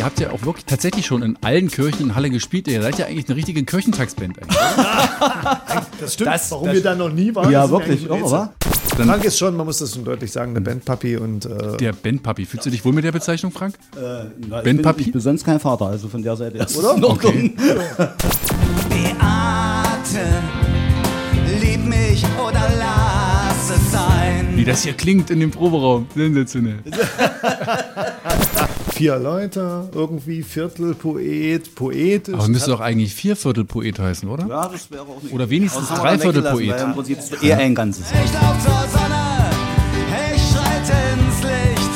[0.00, 2.66] ihr habt ja auch wirklich tatsächlich schon in allen Kirchen in Halle gespielt.
[2.68, 4.38] Ihr seid ja eigentlich eine richtige Kirchentagsband.
[4.40, 4.56] Eigentlich.
[6.00, 6.30] Das stimmt.
[6.30, 7.50] Das- Warum das- wir da noch nie waren.
[7.52, 8.54] Ja, ist wirklich, auch, oder?
[8.96, 11.92] Dann Frank ist schon, man muss das schon deutlich sagen, eine Bandpapi und äh, der
[11.92, 12.46] Bandpapi.
[12.46, 13.74] Fühlst du dich wohl mit der Bezeichnung, Frank?
[13.94, 16.94] Äh, na, ich, bin, ich bin sonst kein Vater, also von der Seite ist Oder?
[16.96, 17.52] in Ordnung.
[18.88, 20.26] Beate,
[21.60, 24.48] lieb mich oder lass es sein.
[24.54, 26.06] Wie das hier klingt in dem Proberaum.
[26.14, 26.78] Sensationell.
[29.00, 32.34] vier Leute, irgendwie Viertelpoet, poetisch.
[32.34, 34.46] Aber müsste doch eigentlich Vierviertelpoet heißen, oder?
[34.46, 35.32] Ja, das wäre auch nicht.
[35.32, 36.80] Oder wenigstens dann Dreiviertelpoet.
[36.82, 38.04] Im Prinzip eher ein Ganzes.
[38.10, 39.50] Ich lauf zur Sonne,
[40.36, 41.92] ich schreite ins Licht,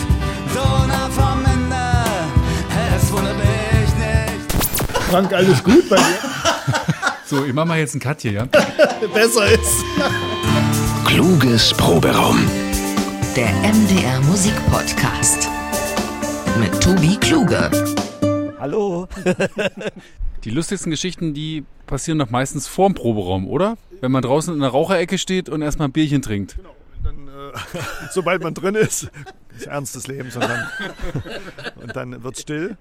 [0.55, 1.77] so nah vom Ende,
[2.97, 5.11] es wundert mich nicht.
[5.11, 6.05] Frank, alles gut bei dir?
[7.27, 8.45] So, ich mach mal jetzt einen Cut hier, ja?
[9.15, 9.83] Besser ist.
[11.07, 12.39] Kluges Proberaum.
[13.35, 15.49] Der MDR Musikpodcast.
[16.59, 17.71] Mit Tobi Kluge.
[18.59, 19.09] Hallo.
[20.45, 23.77] Die lustigsten Geschichten, die passieren doch meistens vorm Proberaum, oder?
[24.01, 26.59] Wenn man draußen in der Raucherecke steht und erstmal ein Bierchen trinkt.
[27.03, 27.59] Dann, äh,
[28.13, 29.11] sobald man drin ist,
[29.57, 30.67] ist Ernst des Lebens und dann,
[31.83, 32.77] und dann wird still.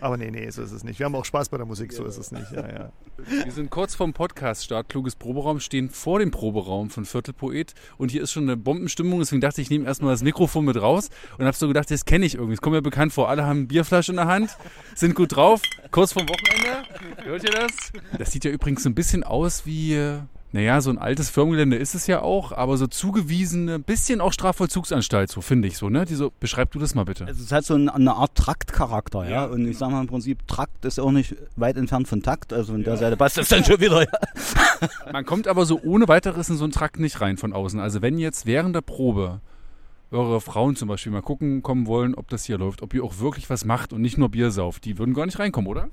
[0.00, 0.98] Aber nee, nee, so ist es nicht.
[0.98, 2.50] Wir haben auch Spaß bei der Musik, so ist es nicht.
[2.52, 2.92] Ja, ja.
[3.44, 8.22] Wir sind kurz vorm Podcast-Start, kluges Proberaum, stehen vor dem Proberaum von Viertelpoet und hier
[8.22, 11.44] ist schon eine Bombenstimmung, deswegen dachte ich, ich nehme erstmal das Mikrofon mit raus und
[11.44, 13.28] habe so gedacht, das kenne ich irgendwie, es kommt mir bekannt vor.
[13.28, 14.56] Alle haben Bierflasche in der Hand,
[14.94, 16.88] sind gut drauf, kurz vorm Wochenende.
[17.24, 17.92] Hört ihr das?
[18.18, 20.20] Das sieht ja übrigens so ein bisschen aus wie, äh,
[20.52, 25.30] naja, so ein altes Firmengelände ist es ja auch, aber so zugewiesene, bisschen auch Strafvollzugsanstalt,
[25.30, 26.04] so finde ich so, ne?
[26.04, 27.24] Die so, beschreib du das mal bitte.
[27.24, 29.44] Es hat so ein- eine Art Traktcharakter, ja.
[29.44, 32.52] Und ich sag mal im Prinzip, Trakt ist auch nicht weit entfernt von Takt.
[32.52, 34.02] Also von der Seite passt das dann schon wieder.
[34.02, 34.08] Ja.
[35.12, 37.78] Man kommt aber so ohne weiteres in so einen Trakt nicht rein von außen.
[37.78, 39.40] Also wenn jetzt während der Probe
[40.10, 43.20] eure Frauen zum Beispiel mal gucken kommen wollen, ob das hier läuft, ob ihr auch
[43.20, 45.88] wirklich was macht und nicht nur Bier sauft, die würden gar nicht reinkommen, oder?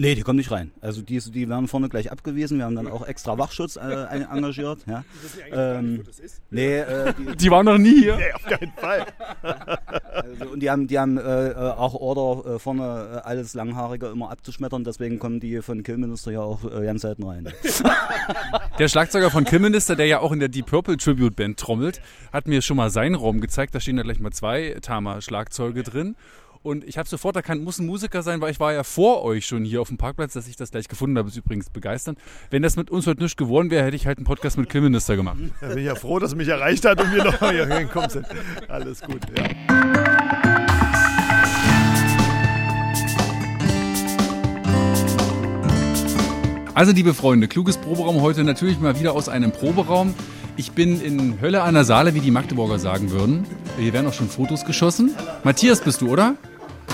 [0.00, 0.70] Nee, die kommen nicht rein.
[0.80, 2.58] Also die, die werden vorne gleich abgewiesen.
[2.58, 3.80] Wir haben dann auch extra Wachschutz äh,
[4.30, 4.78] engagiert.
[4.86, 5.04] Ja.
[5.50, 6.04] Ähm,
[6.50, 8.16] nee, äh, die, Die waren noch nie hier.
[8.16, 9.06] Nee, auf keinen Fall.
[10.12, 14.06] also, und die haben, die haben äh, äh, auch Order äh, vorne äh, alles Langhaarige
[14.06, 14.84] immer abzuschmettern.
[14.84, 17.48] Deswegen kommen die von Killminister ja auch äh, ganz selten rein.
[18.78, 22.00] Der Schlagzeuger von Kilminister, der ja auch in der Deep Purple Tribute Band trommelt,
[22.32, 23.74] hat mir schon mal seinen Raum gezeigt.
[23.74, 26.14] Da stehen da gleich mal zwei Tama-Schlagzeuge drin.
[26.68, 29.46] Und ich habe sofort erkannt, muss ein Musiker sein, weil ich war ja vor euch
[29.46, 32.18] schon hier auf dem Parkplatz, dass ich das gleich gefunden habe, ist übrigens begeisternd.
[32.50, 35.16] Wenn das mit uns heute nicht geworden wäre, hätte ich halt einen Podcast mit Kilminister
[35.16, 35.38] gemacht.
[35.62, 38.10] Da bin ich ja froh, dass er mich erreicht hat und wir noch hier hingekommen
[38.10, 38.26] sind.
[38.68, 39.44] Alles gut, ja.
[46.74, 50.14] Also, liebe Freunde, kluges Proberaum heute natürlich mal wieder aus einem Proberaum.
[50.58, 53.46] Ich bin in Hölle der Saale, wie die Magdeburger sagen würden.
[53.78, 55.14] Hier werden auch schon Fotos geschossen.
[55.44, 56.36] Matthias bist du, oder?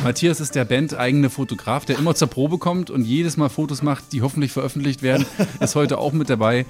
[0.02, 4.12] Matthias ist der bandeigene Fotograf, der immer zur Probe kommt und jedes Mal Fotos macht,
[4.12, 5.24] die hoffentlich veröffentlicht werden.
[5.60, 6.66] Ist heute auch mit dabei.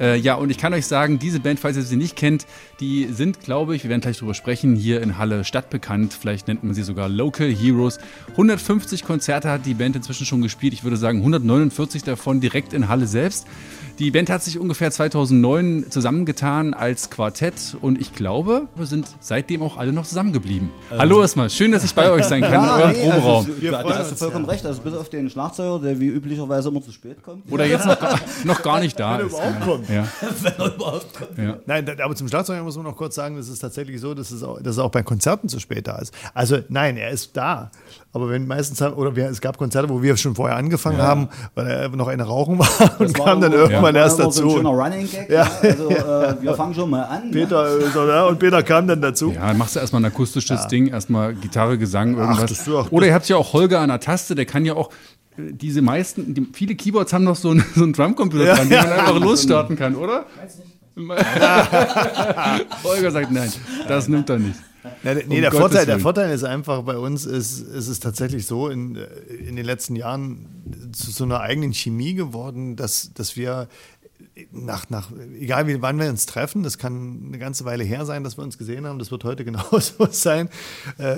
[0.00, 2.46] Äh, ja, und ich kann euch sagen, diese Band, falls ihr sie nicht kennt,
[2.80, 6.16] die sind, glaube ich, wir werden gleich drüber sprechen, hier in Halle stadtbekannt.
[6.18, 7.98] Vielleicht nennt man sie sogar Local Heroes.
[8.32, 10.72] 150 Konzerte hat die Band inzwischen schon gespielt.
[10.72, 13.46] Ich würde sagen 149 davon direkt in Halle selbst.
[13.98, 19.62] Die Band hat sich ungefähr 2009 zusammengetan als Quartett und ich glaube, wir sind seitdem
[19.62, 20.70] auch alle noch zusammengeblieben.
[20.90, 23.46] Hallo erstmal, schön, dass ich bei euch sein kann in eurem nee, Proberaum.
[23.46, 24.66] Also, da, da hast du vollkommen recht.
[24.66, 27.50] Also bis auf den Schlagzeuger, der wie üblicherweise immer zu spät kommt.
[27.52, 29.32] Oder jetzt noch, gar- noch gar nicht da Wenn er ist.
[29.34, 29.88] überhaupt kommt.
[29.88, 30.06] Ja.
[31.36, 31.56] Ja.
[31.66, 34.42] Nein, aber zum Schlagzeuger muss man noch kurz sagen, das ist tatsächlich so, dass es
[34.42, 36.12] auch, dass er auch bei Konzerten zu spät da ist.
[36.34, 37.70] Also nein, er ist da.
[38.12, 41.28] Aber wenn meistens haben, oder wir, es gab Konzerte, wo wir schon vorher angefangen haben,
[41.54, 42.68] weil er noch eine rauchen war
[43.00, 44.02] und kam dann irgendwann ja.
[44.02, 44.56] erst war immer So ein dazu.
[44.58, 45.30] schöner Running Gag.
[45.30, 45.50] Ja.
[45.62, 47.30] Also äh, wir fangen schon mal an.
[47.30, 49.32] Peter, äh, so, ja, und Peter kam dann dazu.
[49.32, 52.68] Ja, dann machst du erstmal ein akustisches Ding, erstmal Gitarre, Gesang, irgendwas.
[52.68, 54.90] auch- Oder ihr habt ja auch Holger an der Taste, der kann ja auch
[55.36, 58.78] äh, diese meisten, die, viele Keyboards haben noch so einen, so einen Drumcomputer dran, den
[58.78, 60.26] man einfach losstarten kann, oder?
[62.84, 63.50] Holger sagt nein,
[63.88, 64.58] das nimmt er nicht.
[65.02, 65.98] Ja, nee, Um der, Gottes Vorteil, der.
[66.00, 69.04] Vorteil ist einfach, bei uns ist, ist es tatsächlich so in, äh,
[69.48, 73.68] in den letzten Jahren zu so einer eigenen Chemie geworden, dass, dass wir
[74.50, 78.24] nach, nach, egal wie, wann wir uns treffen, das kann eine ganze Weile her sein,
[78.24, 80.48] dass wir uns gesehen haben, das wird heute genauso sein,
[80.98, 81.16] äh,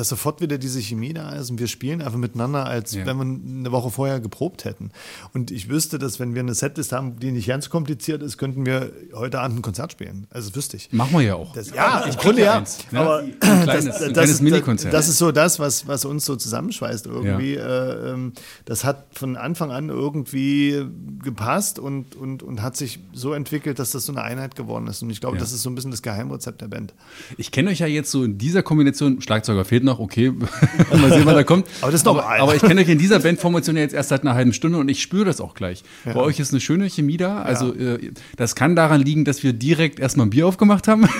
[0.00, 3.04] dass sofort wieder diese Chemie da ist und wir spielen einfach miteinander, als Ja.
[3.06, 4.90] wenn wir eine Woche vorher geprobt hätten.
[5.34, 8.64] Und ich wüsste, dass wenn wir eine Setlist haben, die nicht ganz kompliziert ist, könnten
[8.66, 10.26] wir heute Abend ein Konzert spielen.
[10.30, 10.92] Also das wüsste ich.
[10.92, 11.52] Machen wir ja auch.
[11.52, 12.58] Das, ja, im krieg Grunde ja ja.
[12.58, 12.98] eins, ne?
[13.00, 14.92] Aber Ein kleines- ein das, kleines das, Mini-Konzert.
[14.94, 17.54] Das ist so das, was, was uns so zusammenschweißt irgendwie.
[17.56, 18.32] Äh, ähm,
[18.64, 20.84] das hat von Anfang an irgendwie
[21.22, 25.02] gepasst und, und, und hat sich so entwickelt, dass das so eine Einheit geworden ist.
[25.02, 25.40] Und ich glaube, Ja.
[25.40, 26.94] das ist so ein bisschen das Geheimrezept der Band.
[27.36, 30.30] Ich kenne euch ja jetzt so in dieser Kombination, Schlagzeuger fehlt nach, okay,
[30.90, 31.66] mal sehen, was da kommt.
[31.80, 32.40] Aber das ist aber, normal.
[32.40, 34.88] aber ich kenne euch in dieser Bandformation ja jetzt erst seit einer halben Stunde und
[34.88, 35.82] ich spüre das auch gleich.
[36.04, 37.42] Bei euch ist eine schöne Chemie da.
[37.42, 41.08] Also äh, das kann daran liegen, dass wir direkt erstmal ein Bier aufgemacht haben.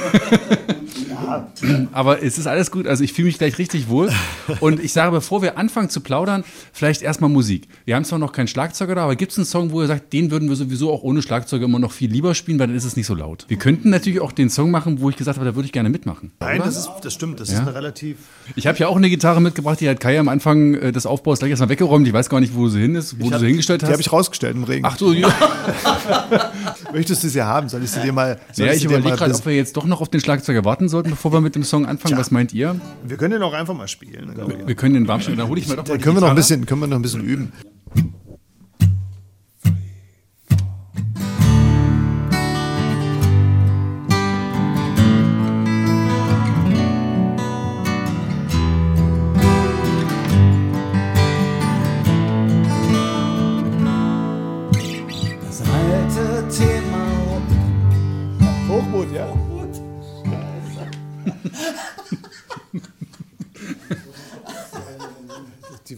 [1.93, 2.87] Aber es ist alles gut.
[2.87, 4.11] Also ich fühle mich gleich richtig wohl.
[4.61, 7.69] Und ich sage, bevor wir anfangen zu plaudern, vielleicht erstmal Musik.
[7.85, 10.13] Wir haben zwar noch keinen Schlagzeuger da, aber gibt es einen Song, wo ihr sagt,
[10.13, 12.85] den würden wir sowieso auch ohne Schlagzeuger immer noch viel lieber spielen, weil dann ist
[12.85, 13.45] es nicht so laut.
[13.49, 15.89] Wir könnten natürlich auch den Song machen, wo ich gesagt habe, da würde ich gerne
[15.91, 16.33] mitmachen.
[16.41, 17.41] Nein, das, ist, das stimmt.
[17.41, 17.61] Das ist Ja.
[17.63, 18.17] eine relativ.
[18.57, 21.39] Ich habe ja auch eine Gitarre mitgebracht, die hat Kai am Anfang äh, des Aufbaus
[21.39, 22.07] gleich erstmal weggeräumt.
[22.07, 23.93] Ich weiß gar nicht, wo sie hin ist, wo du hab- sie hingestellt Die hast.
[23.93, 24.85] habe ich rausgestellt im Regen.
[24.87, 25.29] Ach so, ja.
[26.93, 27.69] Möchtest du sie haben?
[27.69, 28.39] Soll ich sie dir mal.
[28.53, 31.11] soll ja ich überlege gerade, ob wir jetzt doch noch auf den Schlagzeuger warten sollten,
[31.11, 32.17] bevor wir mit dem Song anfangen.
[32.19, 32.81] Was meint ihr?
[33.05, 34.33] Wir können den auch einfach mal spielen.
[34.37, 35.39] Dann Wir können den warm stellen.
[35.39, 37.03] Dann hole ich mal doch mal können wir noch ein bisschen, können wir noch ein
[37.03, 37.53] bisschen üben.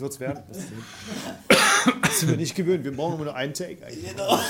[0.03, 0.43] Die wird's werden.
[2.03, 2.83] Das sind wir nicht gewöhnt.
[2.83, 4.11] Wir brauchen nur einen Take eigentlich.
[4.11, 4.37] Genau.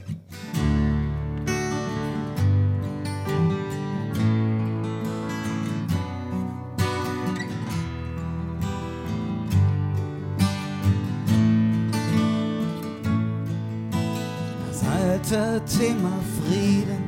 [14.70, 17.07] Das alte Thema Frieden,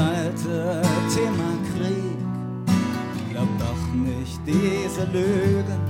[0.00, 0.82] alte
[1.14, 2.18] Thema Krieg.
[3.30, 5.80] Glaub doch nicht diese Lügen,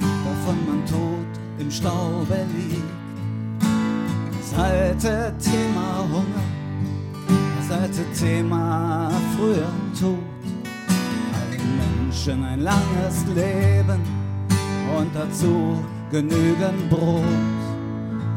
[0.00, 2.82] wovon man tot im Staube liegt.
[4.40, 6.46] Das alte Thema Hunger,
[7.58, 10.18] das alte Thema früher Tod.
[11.38, 14.00] Allen Menschen ein langes Leben
[14.96, 17.24] und dazu genügend Brot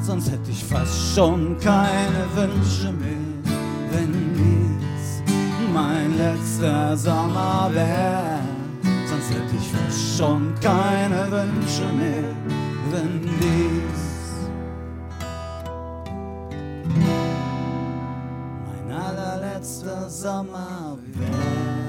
[0.01, 3.53] sonst hätte ich fast schon keine Wünsche mehr,
[3.91, 4.90] wenn dies
[5.73, 8.39] mein letzter Sommer wäre.
[9.07, 12.35] Sonst hätte ich fast schon keine Wünsche mehr,
[12.91, 14.01] wenn dies
[18.67, 21.81] mein allerletzter Sommer wäre.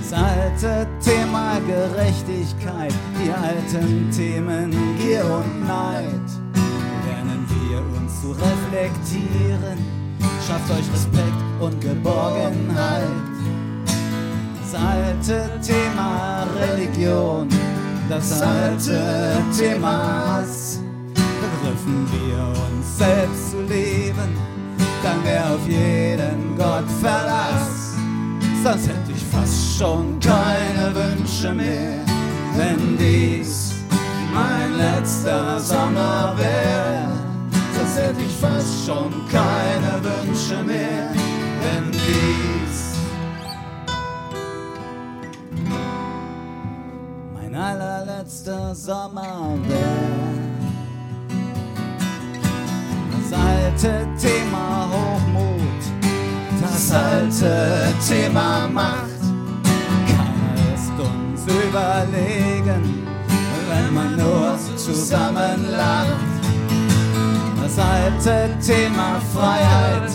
[0.00, 6.28] Das alte Thema Gerechtigkeit, die alten Themen Gier und Neid.
[7.06, 9.93] Lernen wir uns zu reflektieren,
[10.46, 13.08] schafft euch Respekt und Geborgenheit.
[14.60, 17.48] Das alte Thema Religion,
[18.08, 20.80] das alte Thema Hass.
[21.14, 24.36] Begriffen wir uns selbst zu leben,
[25.02, 27.84] dann wär auf jeden Gott Verlass
[28.64, 32.00] sonst hätte ich fast schon keine Wünsche mehr,
[32.56, 33.74] wenn dies
[34.32, 37.23] mein letzter Sommer wäre.
[37.84, 41.10] Sonst hätte ich fast schon keine Wünsche mehr,
[41.60, 42.96] wenn dies
[47.34, 50.32] mein allerletzter Sommer wäre.
[53.12, 55.82] Das alte Thema Hochmut,
[56.62, 59.20] das alte Thema Macht.
[60.06, 63.04] Keiner ist uns überlegen,
[63.68, 66.33] wenn man nur zusammen lacht.
[67.64, 70.10] Das alte Thema Freiheit,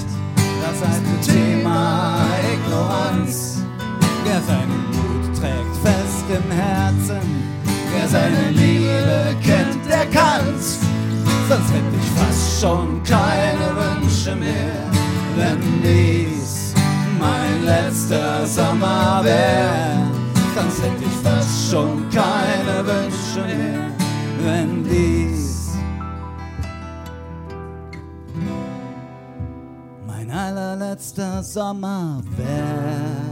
[0.61, 3.63] das alte Thema Ignoranz.
[4.23, 7.27] Wer seinen Mut trägt fest im Herzen,
[7.91, 10.77] wer seine Liebe kennt, der kann's.
[11.49, 14.85] Sonst hätte ich fast schon keine Wünsche mehr,
[15.35, 16.75] wenn dies
[17.17, 20.07] mein letzter Sommer wäre.
[20.55, 23.89] Sonst hätte ich fast schon keine Wünsche mehr,
[24.43, 25.58] wenn dies
[30.89, 33.28] allerletzter Sommer wäre.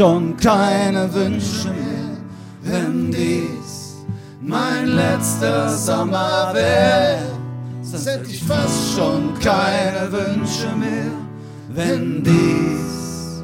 [0.00, 2.16] Schon keine Wünsche mehr,
[2.62, 3.98] wenn dies
[4.40, 7.18] mein letzter Sommer wär,
[7.82, 11.12] sonst hätte ich fast schon keine Wünsche mehr,
[11.68, 13.42] wenn dies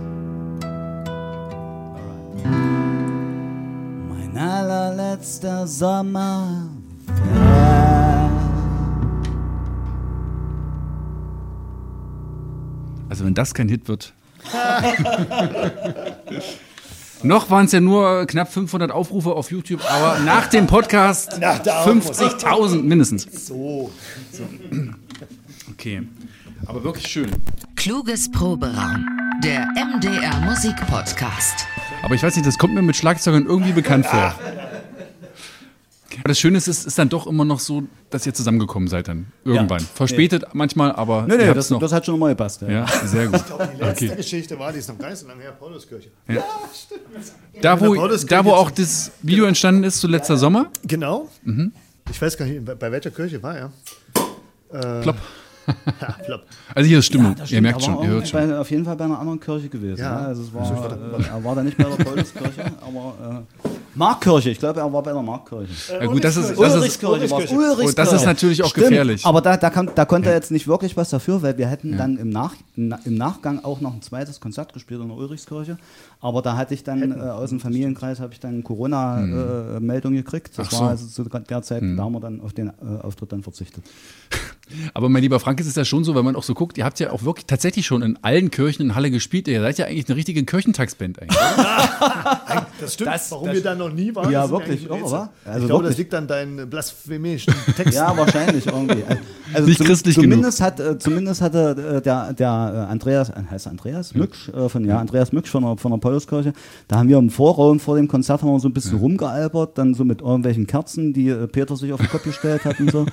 [4.08, 6.70] mein allerletzter Sommer.
[13.10, 14.14] Also wenn das kein Hit wird.
[17.23, 21.59] Noch waren es ja nur knapp 500 Aufrufe auf YouTube, aber nach dem Podcast Nach
[21.59, 23.47] der 50.000 mindestens.
[23.47, 23.90] So.
[25.73, 26.02] Okay,
[26.66, 27.31] aber wirklich schön.
[27.75, 29.07] Kluges Proberaum.
[29.43, 31.66] Der MDR Musik Podcast.
[32.02, 34.35] Aber ich weiß nicht, das kommt mir mit Schlagzeugern irgendwie bekannt vor.
[36.20, 39.08] Aber das Schöne ist, es ist dann doch immer noch so, dass ihr zusammengekommen seid
[39.08, 39.26] dann.
[39.44, 39.80] Irgendwann.
[39.80, 41.80] Verspätet manchmal, aber nee, habt's das, noch.
[41.80, 42.62] das hat schon immer gepasst.
[42.62, 42.68] Ja.
[42.68, 43.42] ja, sehr gut.
[43.75, 44.16] Die letzte Okay.
[44.16, 46.08] Geschichte war, die ist noch gar nicht so lange her, Pauluskirche.
[47.62, 50.70] Da, wo, der Pauluskirche da, wo auch das Video entstanden ist, zu letzter Sommer.
[50.85, 51.28] Genau.
[51.44, 51.73] Mhm.
[52.11, 53.73] Ich weiß gar nicht, bei- welcher Kirche war er.
[55.02, 55.16] Klopp.
[55.16, 55.23] Ja.
[56.76, 57.32] Also hier ist Stimmung.
[57.35, 57.62] das ihr stimmt.
[57.62, 58.49] merkt Er schon, war ihr hört schon.
[58.50, 59.99] Bei, auf jeden Fall bei einer anderen Kirche gewesen.
[60.00, 60.20] Ja.
[60.20, 60.26] Ja.
[60.28, 64.50] Also es war, äh, er war da nicht bei der Pauluskirche, aber äh, Markkirche.
[64.50, 65.72] Ich glaube, er war bei der Markkirche.
[65.92, 69.24] Ja, gut, das ist, das ist, und das ist natürlich auch Stimmt, gefährlich.
[69.24, 71.96] Aber da, da, kann, da konnte er jetzt nicht wirklich was dafür, weil wir hätten
[71.96, 75.78] dann im, Nach, na, im Nachgang auch noch ein zweites Konzert gespielt in der Ulrichskirche.
[76.20, 80.58] Aber da hatte ich dann äh, aus dem Familienkreis habe ich dann Corona-Meldung gekriegt.
[80.58, 80.80] Das Ach so.
[80.80, 82.72] war also zu der Zeit, da haben wir dann auf den äh,
[83.02, 83.84] Auftritt dann verzichtet.
[84.94, 86.84] Aber mein lieber Frank, es ist ja schon so, wenn man auch so guckt, ihr
[86.84, 89.46] habt ja auch wirklich tatsächlich schon in allen Kirchen in Halle gespielt.
[89.46, 91.38] Ihr seid ja eigentlich eine richtige Kirchentagsband eigentlich.
[92.80, 93.10] Das stimmt.
[93.10, 95.11] Das- Warum das- wir da noch nie waren, Ja, wirklich, irre, Rätsel.
[95.12, 95.31] wa?
[95.45, 97.93] Also ich glaube, das liegt an deinen blasphemischen Texten.
[97.95, 99.05] Ja, wahrscheinlich irgendwie.
[99.55, 103.66] Also Nicht christlich zumindest hat äh, zumindest hatte äh, der, der äh, Andreas, äh, heißt
[103.69, 106.52] Andreas Mücksch äh, von ja Andreas Mücksch von der, von der Pauluskirche.
[106.88, 109.95] Da haben wir im Vorraum vor dem Konzert haben wir so ein bisschen rumgealbert, dann
[109.95, 113.07] so mit irgendwelchen Kerzen, die äh, Peter sich auf den Kopf gestellt hat und so.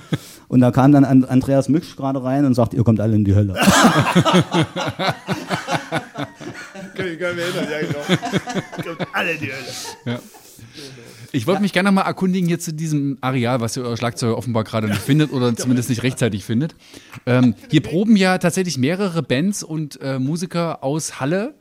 [0.48, 3.24] Und da kam dann An- Andreas Mücksch gerade rein und sagt, ihr kommt alle in
[3.24, 3.54] die Hölle.
[6.96, 8.94] Nicht mehr erinnern, ja, genau.
[8.96, 10.20] Kommt alle in die Hölle.
[11.32, 14.36] Ich wollte mich gerne noch mal erkundigen hier zu diesem Areal, was ihr euer Schlagzeuger
[14.36, 16.74] offenbar gerade nicht findet oder zumindest nicht rechtzeitig findet.
[17.26, 21.54] Ähm, hier proben ja tatsächlich mehrere Bands und äh, Musiker aus Halle.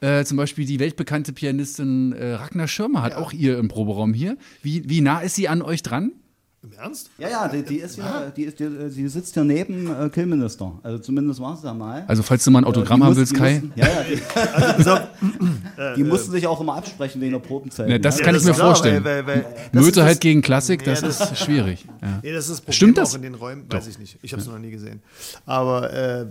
[0.00, 4.36] Äh, zum Beispiel die weltbekannte Pianistin äh, Ragnar Schirmer hat auch ihr im Proberaum hier.
[4.62, 6.12] Wie, wie nah ist sie an euch dran?
[6.60, 7.10] Im Ernst?
[7.18, 10.72] Ja, ja, die, die ist hier, die, ist, die, die sitzt hier neben äh, Killminister.
[10.82, 12.04] Also zumindest war es da mal.
[12.08, 13.60] Also falls du mal ein Autogramm Die haben willst, Kai.
[13.60, 14.02] mussten- Ja, ja,
[14.76, 14.98] die, So,
[15.96, 17.88] die mussten sich auch immer absprechen wegen der Probenzeit.
[17.88, 18.24] Ja, das ne?
[18.24, 19.04] kann ja, ich mir klar, vorstellen.
[19.04, 21.84] Weil, weil, weil, das Möte halt das- gegen Klassik, Ja, das das- ist schwierig.
[22.00, 22.20] Ja.
[22.22, 23.14] Nee, das ist das Problem Stimmt auch das?
[23.14, 24.18] in den Räumen, weiß ich nicht.
[24.22, 25.00] Ich habe es noch nie gesehen.
[25.46, 26.26] Aber äh,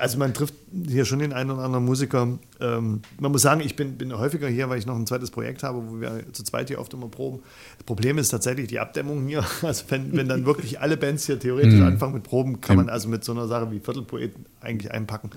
[0.00, 0.54] also man trifft
[0.88, 2.38] hier schon den einen oder anderen Musiker.
[2.60, 5.64] Ähm, man muss sagen, ich bin, bin häufiger hier, weil ich noch ein zweites Projekt
[5.64, 7.40] habe, wo wir zu zweit hier oft immer proben.
[7.78, 9.44] Das Problem ist tatsächlich die Abdämmung hier.
[9.68, 13.06] Also wenn, wenn dann wirklich alle Bands hier theoretisch anfangen mit Proben, kann man also
[13.08, 15.30] mit so einer Sache wie Viertelpoet eigentlich einpacken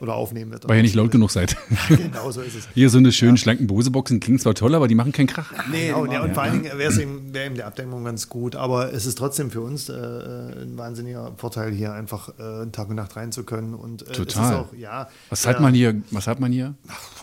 [0.00, 0.52] oder aufnehmen.
[0.52, 1.56] Wird Weil ihr nicht laut genug seid.
[1.88, 2.68] Genau so ist es.
[2.74, 5.52] Hier so eine schönen schlanken Boseboxen klingt zwar toll, aber die machen keinen Krach.
[5.70, 8.28] Nee, Genau, ja, und vor allen Dingen wäre es eben, wär eben die Abdämmung ganz
[8.28, 12.88] gut, aber es ist trotzdem für uns äh, ein wahnsinniger Vorteil, hier einfach äh, Tag
[12.90, 13.74] und Nacht rein zu können.
[13.74, 14.52] Und, äh, Total.
[14.52, 16.00] Ist auch, ja, Was ja, hat man hier?
[16.10, 16.74] Was hat man hier?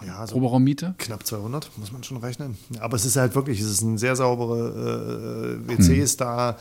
[0.05, 0.95] Ja, so Proberraummiete?
[0.97, 2.57] knapp 200, muss man schon rechnen.
[2.71, 6.57] Ja, aber es ist halt wirklich, es ist ein sehr saubere äh, WCs da,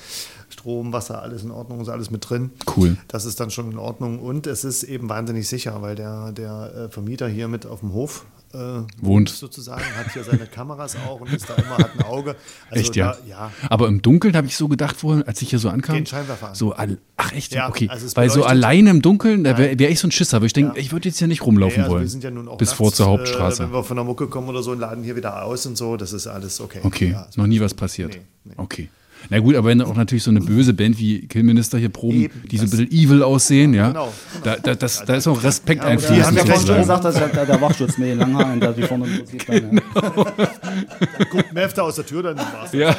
[0.49, 2.51] Strom, Wasser, alles in Ordnung, ist alles mit drin.
[2.77, 2.97] Cool.
[3.09, 6.73] Das ist dann schon in Ordnung und es ist eben wahnsinnig sicher, weil der, der
[6.87, 8.25] äh, Vermieter hier mit auf dem Hof
[8.55, 8.59] äh,
[9.01, 9.29] Wohnt.
[9.29, 12.37] sozusagen, hat hier seine Kameras auch und ist da immer, hat ein Auge.
[12.71, 13.13] Also echt, ja?
[13.13, 15.97] Da, ja, Aber im Dunkeln habe ich so gedacht vorhin, als ich hier so ankam.
[15.97, 16.55] Gehen Scheinwerfer an.
[16.55, 16.75] So,
[17.17, 17.53] ach echt?
[17.53, 17.89] Ja, okay.
[17.91, 20.37] also Weil so alleine im Dunkeln, da wäre wär ich so ein Schisser.
[20.39, 22.03] Aber ich denke, ich würde jetzt hier nicht rumlaufen Ja, also wollen.
[22.05, 23.65] wir sind ja nun auch Bis nachts, vor zur Äh, Hauptstraße.
[23.65, 25.97] wenn wir von der Mucke kommen oder so und laden hier wieder aus und so,
[25.97, 26.81] das ist alles okay.
[26.85, 28.13] okay, Ja, noch nie was passiert.
[28.15, 28.55] Nee, nee.
[28.57, 28.89] Okay.
[29.29, 32.43] Na gut, aber wenn auch natürlich so eine böse Band wie Killminister hier proben, Eben,
[32.51, 33.89] die so ein bisschen evil aussehen, ja.
[33.89, 34.13] Genau,
[34.45, 36.15] Da, da, das, da ist auch Respekt Ja, oder einfließen.
[36.15, 38.19] die Hast haben du ja ja vorhin schon gesagt, dass der, der Wachschutz mit den
[38.19, 39.49] Langhaaren, der die vorne sieht.
[39.49, 41.25] Dann, ja.
[41.31, 42.73] Guckt Mefta aus der Tür, dann war's.
[42.73, 42.97] Ja.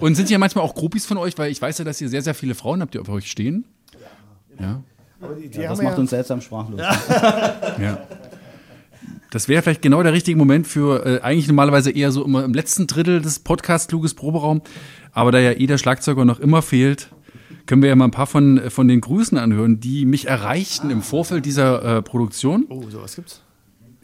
[0.00, 2.22] Und sind hier manchmal auch Groupies von euch, weil ich weiß ja, dass ihr sehr,
[2.22, 3.64] sehr viele Frauen habt, die auf euch stehen.
[4.60, 4.82] Ja.
[5.20, 6.80] Aber die, die Das macht ja, uns seltsam sprachlos.
[7.80, 7.98] Ja.
[9.30, 12.54] Das wäre vielleicht genau der richtige Moment für äh, eigentlich normalerweise eher so immer im
[12.54, 14.62] letzten Drittel des Podcasts Kluges Proberaum.
[15.12, 17.10] Aber da ja eh der Schlagzeuger noch immer fehlt,
[17.66, 20.90] können wir ja mal ein paar von, äh, von den Grüßen anhören, die mich erreichten
[20.90, 22.66] im Vorfeld dieser äh, Produktion.
[22.70, 23.42] Oh, sowas gibt's?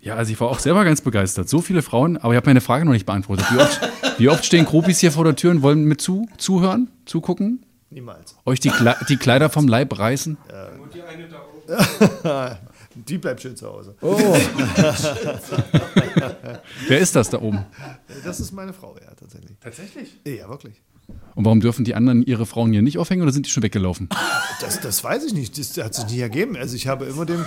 [0.02, 1.48] Ja, also ich war auch selber ganz begeistert.
[1.48, 3.46] So viele Frauen, aber ich habe meine Frage noch nicht beantwortet.
[3.50, 3.80] Wie oft,
[4.18, 7.64] wie oft stehen Groupies hier vor der Tür und wollen mit zu, zuhören, zugucken?
[7.88, 8.36] Niemals.
[8.44, 10.36] Euch die, Kle die Kleider vom Leib reißen?
[10.92, 11.00] Die
[13.18, 13.96] bleibt schön zu Hause.
[16.88, 17.64] Wer ist das da oben?
[18.24, 19.58] Das ist meine Frau, ja, tatsächlich.
[19.60, 20.20] Tatsächlich?
[20.24, 20.82] Ja, wirklich.
[21.34, 24.08] Und warum dürfen die anderen ihre Frauen hier nicht aufhängen oder sind die schon weggelaufen?
[24.60, 25.58] Das, das weiß ich nicht.
[25.58, 26.56] Das hat sich nie ergeben.
[26.56, 27.44] Also ich habe immer den.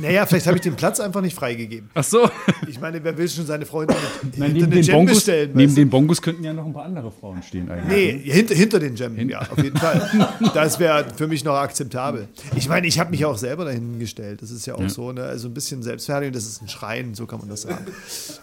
[0.00, 1.90] Naja, vielleicht habe ich den Platz einfach nicht freigegeben.
[1.94, 2.30] Ach so.
[2.68, 5.16] Ich meine, wer will schon seine Freunde mit Nein, hinter neben den den, Jam Bongos,
[5.16, 5.50] bestellen?
[5.54, 8.22] neben den Bongos könnten ja noch ein paar andere Frauen stehen eigentlich.
[8.24, 10.28] Nee, hinter, hinter den Jam, ja, auf jeden Fall.
[10.54, 12.28] Das wäre für mich noch akzeptabel.
[12.54, 14.40] Ich meine, ich habe mich auch selber dahin gestellt.
[14.40, 15.22] Das ist ja auch so, ne?
[15.24, 17.86] also ein bisschen Selbstverherrlichung, das ist ein Schreien, so kann man das sagen.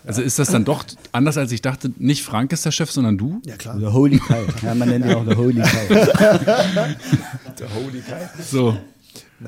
[0.05, 3.17] Also ist das dann doch anders als ich dachte, nicht Frank ist der Chef, sondern
[3.17, 3.41] du?
[3.45, 3.77] Ja, klar.
[3.79, 4.19] Der Holy
[4.61, 5.87] Ja, man nennt ihn auch der Holy Kai.
[7.59, 8.29] Der Holy Kai.
[8.41, 8.77] So.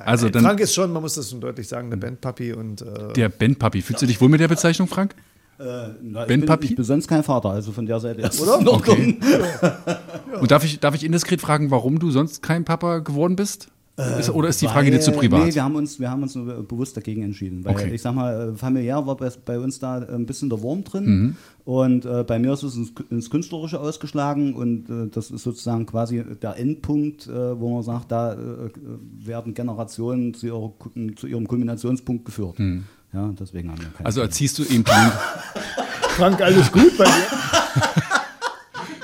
[0.05, 3.13] Also dann Frank ist schon, man muss das schon deutlich sagen, der Bandpapi und äh,
[3.13, 3.81] der Ben-Papi.
[3.81, 5.15] Fühlst du dich wohl mit der Bezeichnung, Frank?
[5.59, 6.67] Na, ich, bin, Papi?
[6.67, 8.59] ich bin sonst kein Vater, also von der Seite ist Oder?
[8.59, 9.17] in Ordnung.
[10.39, 13.69] Und darf ich, darf ich indiskret fragen, warum du sonst kein Papa geworden bist?
[14.19, 15.43] Ist, oder ist die Frage dir zu privat?
[15.47, 17.65] Nee, wir haben uns, wir haben uns nur bewusst dagegen entschieden.
[17.65, 17.89] Weil Okay.
[17.95, 21.05] ich sag mal, äh, familiär war bei, bei uns da ein bisschen der Wurm drin.
[21.05, 21.35] Mhm.
[21.65, 25.87] Und äh, bei mir ist es ins, ins Künstlerische ausgeschlagen und äh, das ist sozusagen
[25.87, 28.37] quasi der Endpunkt, äh, wo man sagt, da äh,
[29.25, 30.71] werden Generationen zu, ihrer,
[31.15, 32.59] zu ihrem Kulminationspunkt geführt.
[33.13, 34.05] Ja, deswegen haben wir keine Mhm.
[34.05, 34.85] Also erziehst du eben
[36.17, 37.11] Frank, alles gut bei dir?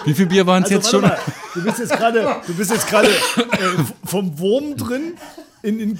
[0.06, 1.34] Wie viel Bier waren es Also, jetzt warte schon?
[1.34, 3.12] Mal, du bist jetzt gerade, du bist jetzt gerade äh,
[4.06, 5.14] vom Wurm drin
[5.62, 6.00] in, in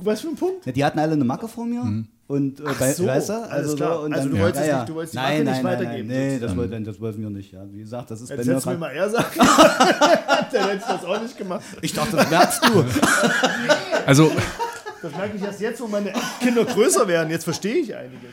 [0.00, 0.66] was für ein Punkt?
[0.66, 1.82] Ja, die hatten alle eine Macke vor mir.
[1.82, 2.08] Mhm.
[2.28, 3.94] Und äh, bei, so, weißt du, alles also, klar.
[3.96, 5.72] so, und Also dann, du wolltest nicht- du wolltest die nein, Macke nein, nicht nein,
[5.80, 7.52] weitergeben, Nein, nee, das, wollten, das wollten wir nicht.
[7.52, 7.60] Ja.
[7.70, 9.26] Wie gesagt, das ist Jetzt bei mir mir mal eher sagen.
[9.36, 11.62] Dann hättest du das auch nicht gemacht.
[11.82, 12.84] Ich dachte, das merkst du.
[14.06, 14.32] Also,
[15.02, 17.30] Das merke ich erst jetzt, wo meine Kinder größer werden.
[17.30, 18.30] Jetzt verstehe ich einiges.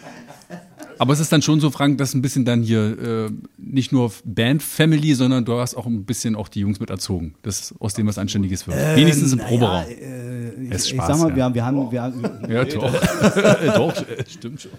[1.00, 4.12] Aber es ist dann schon so, Frank, dass ein bisschen dann hier äh, nicht nur
[4.26, 7.34] Band-Family, sondern du hast auch ein bisschen auch die Jungs mit erzogen.
[7.42, 8.78] Das aus dem was Anständiges wird.
[8.96, 9.86] Wenigstens im Proberaum.
[9.90, 11.36] Äh, ich, Ist ich Spaß, sag mal, ja.
[11.50, 12.94] wir, wir haben, wir haben Ja, doch.
[13.76, 14.72] doch, äh, stimmt schon.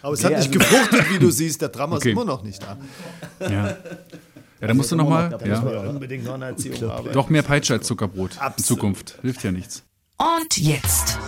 [0.00, 1.60] Aber es Nee, hat nicht also- gefruchtet, wie du siehst.
[1.60, 2.08] Der Drama Okay.
[2.08, 2.76] ist immer noch nicht da.
[3.48, 3.76] Ja.
[4.60, 5.36] Ja, da musst du nochmal.
[5.44, 5.64] Ja.
[5.64, 6.76] wir unbedingt noch eine Erziehung.
[7.12, 8.66] Doch mehr Peitsche als Zuckerbrot in Absolut.
[8.66, 9.18] Zukunft.
[9.22, 9.82] Hilft ja nichts.
[10.18, 11.18] Und jetzt.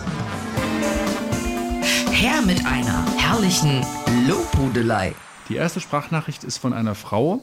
[2.15, 3.85] Her mit einer herrlichen
[4.25, 5.13] Lobhudelei.
[5.49, 7.41] Die erste Sprachnachricht ist von einer Frau,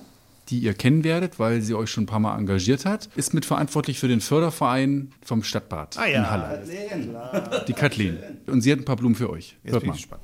[0.49, 3.11] die ihr kennen werdet, weil sie euch schon ein paar Mal engagiert hat.
[3.15, 7.65] Ist mitverantwortlich für den Förderverein vom Stadtbad Ah in ja, Halle.
[7.69, 8.17] Die Kathleen.
[8.47, 9.59] Und sie hat ein paar Blumen für euch.
[9.63, 9.95] jetzt Hört bin mal.
[9.95, 10.23] ich gespannt.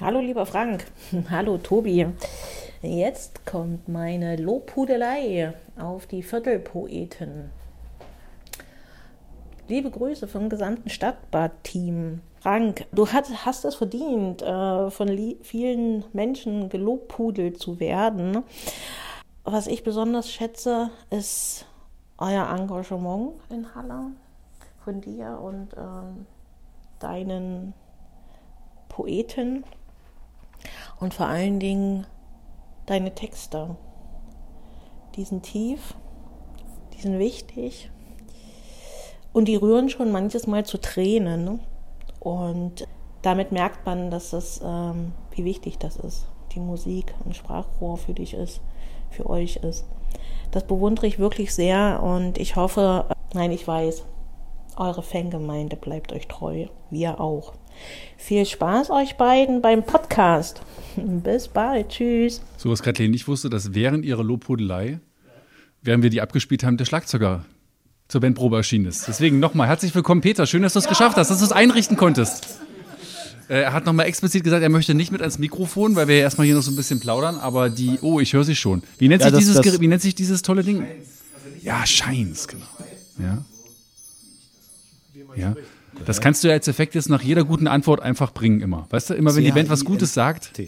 [0.00, 0.84] Hallo lieber Frank,
[1.28, 2.06] hallo Tobi.
[2.80, 7.50] Jetzt kommt meine Lobhudelei auf die Viertelpoeten.
[9.66, 12.20] Liebe Grüße vom gesamten Stadtbad-Team.
[12.44, 15.08] Frank, du hast, hast es verdient, äh, von
[15.40, 18.42] vielen Menschen gelobpudelt zu werden.
[19.44, 21.64] Was ich besonders schätze, ist
[22.18, 24.10] euer Engagement in Halle
[24.84, 26.26] von dir und ähm,
[26.98, 27.72] deinen
[28.90, 29.64] Poeten
[31.00, 32.06] und vor allen Dingen
[32.84, 33.74] deine Texte.
[35.16, 35.94] Die sind tief,
[36.92, 37.90] die sind wichtig
[39.32, 41.44] und die rühren schon manches Mal zu Tränen.
[41.46, 41.60] Ne?
[42.24, 42.88] Und
[43.22, 48.14] damit merkt man, dass es, ähm, wie wichtig das ist, die Musik ein Sprachrohr für
[48.14, 48.60] dich ist,
[49.10, 49.84] für euch ist.
[50.50, 54.04] Das bewundere ich wirklich sehr und ich hoffe, nein, ich weiß,
[54.76, 57.52] eure Fangemeinde bleibt euch treu, wir auch.
[58.16, 60.62] Viel Spaß euch beiden beim Podcast.
[60.96, 61.90] Bis bald.
[61.90, 62.40] Tschüss.
[62.56, 65.00] So was Kathleen nicht wusste, dass während ihrer Lobhudelei,
[65.82, 67.44] während wir die abgespielt haben, der Schlagzeuger
[68.08, 69.08] zur Bandprobe erschienen ist.
[69.08, 70.46] Deswegen nochmal herzlich willkommen, Peter.
[70.46, 72.46] Schön, dass du es geschafft hast, dass du es einrichten konntest.
[73.48, 76.22] Äh, Er hat nochmal explizit gesagt, er möchte nicht mit ans Mikrofon, weil wir ja
[76.22, 78.82] erstmal hier noch so ein bisschen plaudern, aber die, oh, ich höre sie schon.
[78.98, 80.86] Wie nennt, Ja, sich, das- dieses, das- wie nennt sich dieses tolle Ding?
[81.62, 82.66] Ja, Scheins, genau.
[83.18, 83.44] Ja.
[85.36, 85.54] Ja.
[86.04, 88.86] Das kannst du ja als Effekt jetzt nach jeder guten Antwort einfach bringen immer.
[88.90, 90.50] Weißt du, immer wenn die Band was Gutes sagt.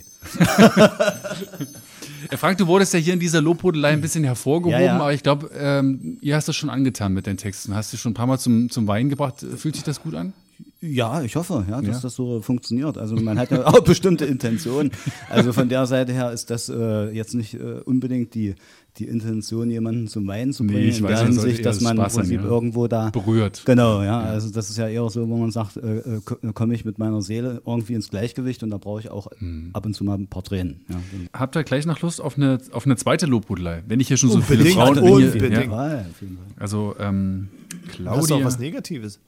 [2.31, 4.95] Äh, Frank, du wurdest ja hier in dieser Lobhudelei ein bisschen hervorgehoben, Ja, ja.
[4.97, 7.75] aber ich glaube, ähm, ihr hast das schon angetan mit den Texten.
[7.75, 9.45] Hast du schon ein paar Mal zum, zum Weinen gebracht.
[9.57, 10.33] Fühlt sich das gut an?
[10.81, 12.01] Ja, ich hoffe, ja, dass Ja.
[12.03, 12.97] das so funktioniert.
[12.97, 14.91] Also man hat ja auch bestimmte Intentionen.
[15.29, 18.55] Also von der Seite her ist das äh, jetzt nicht äh, unbedingt die,
[18.99, 20.89] die Intention, jemanden zum Weinen zu Nee, bringen.
[20.89, 22.47] ich in weiß, der das Hinsicht, dass das man Spaß Prinzip ja.
[22.47, 23.63] irgendwo da Berührt.
[23.67, 24.21] Genau, ja.
[24.21, 26.99] Also das ist ja eher so, wo man sagt, äh, äh, ko- komme ich mit
[26.99, 29.71] meiner Seele irgendwie ins Gleichgewicht und da brauche ich auch Mhm.
[29.73, 30.81] ab und zu mal ein paar Tränen.
[30.89, 30.97] Ja.
[31.33, 33.83] Habt ihr gleich noch Lust auf eine, auf eine zweite Lobhudelei?
[33.87, 35.53] Wenn ich hier schon so viele Unbedingt, Frauen wenn hier, unbedingt.
[35.73, 36.47] ja, Ja, auf jeden Fall.
[36.59, 37.49] Also, ähm,
[37.89, 38.45] Hast du auch Claudia.
[38.47, 39.21] was Negatives?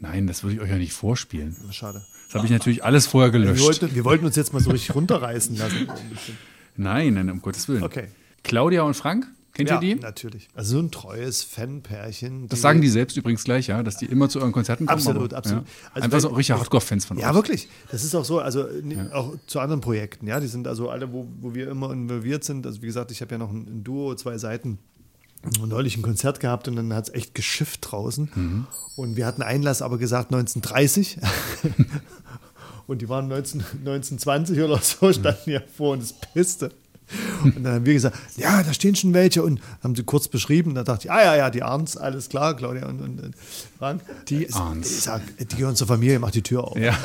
[0.00, 1.56] Nein, das würde ich euch ja nicht vorspielen.
[1.72, 2.02] Schade.
[2.26, 3.62] Das habe ich natürlich alles vorher Wir gelöscht.
[3.64, 5.88] wollten, wir wollten uns jetzt mal so richtig runterreißen lassen.
[6.76, 7.82] Nein, nein, um Gottes Willen.
[7.82, 8.04] Okay.
[8.42, 9.94] Claudia und Frank, kennt Ja, ihr die?
[10.00, 10.48] natürlich.
[10.54, 12.48] Also so ein treues Fanpärchen.
[12.48, 14.96] Das sagen die selbst übrigens gleich, ja, dass die immer zu euren Konzerten kommen.
[14.98, 15.64] Absolut, aber, absolut.
[15.66, 15.72] Ja.
[15.94, 17.34] Also Einfach so richtige Hardcore-Fans von Ja, euch.
[17.34, 17.68] wirklich.
[17.90, 20.40] Das ist auch so, also ne- auch zu anderen Projekten, ja.
[20.40, 22.66] Die sind also alle, wo, wo wir immer involviert sind.
[22.66, 24.78] Also wie gesagt, ich habe ja noch ein, ein Duo, zwei Seiten.
[25.64, 28.30] neulich ein Konzert gehabt und dann hat es echt geschifft draußen.
[28.34, 28.66] Mhm.
[28.96, 31.18] Und wir hatten Einlass aber gesagt 1930.
[32.86, 36.70] und die waren 19, 1920 oder so, standen ja vor und es pisste.
[37.42, 40.74] Und dann haben wir gesagt, ja, da stehen schon welche und haben sie kurz beschrieben.
[40.74, 43.34] Da dachte ich, ah ja, ja, die Arns, alles klar, Claudia und, und,
[43.78, 44.02] Frank.
[44.28, 44.90] Die Arns.
[44.90, 46.76] Ich sag, die gehören zur Familie, mach die Tür auf.
[46.76, 46.96] Ja.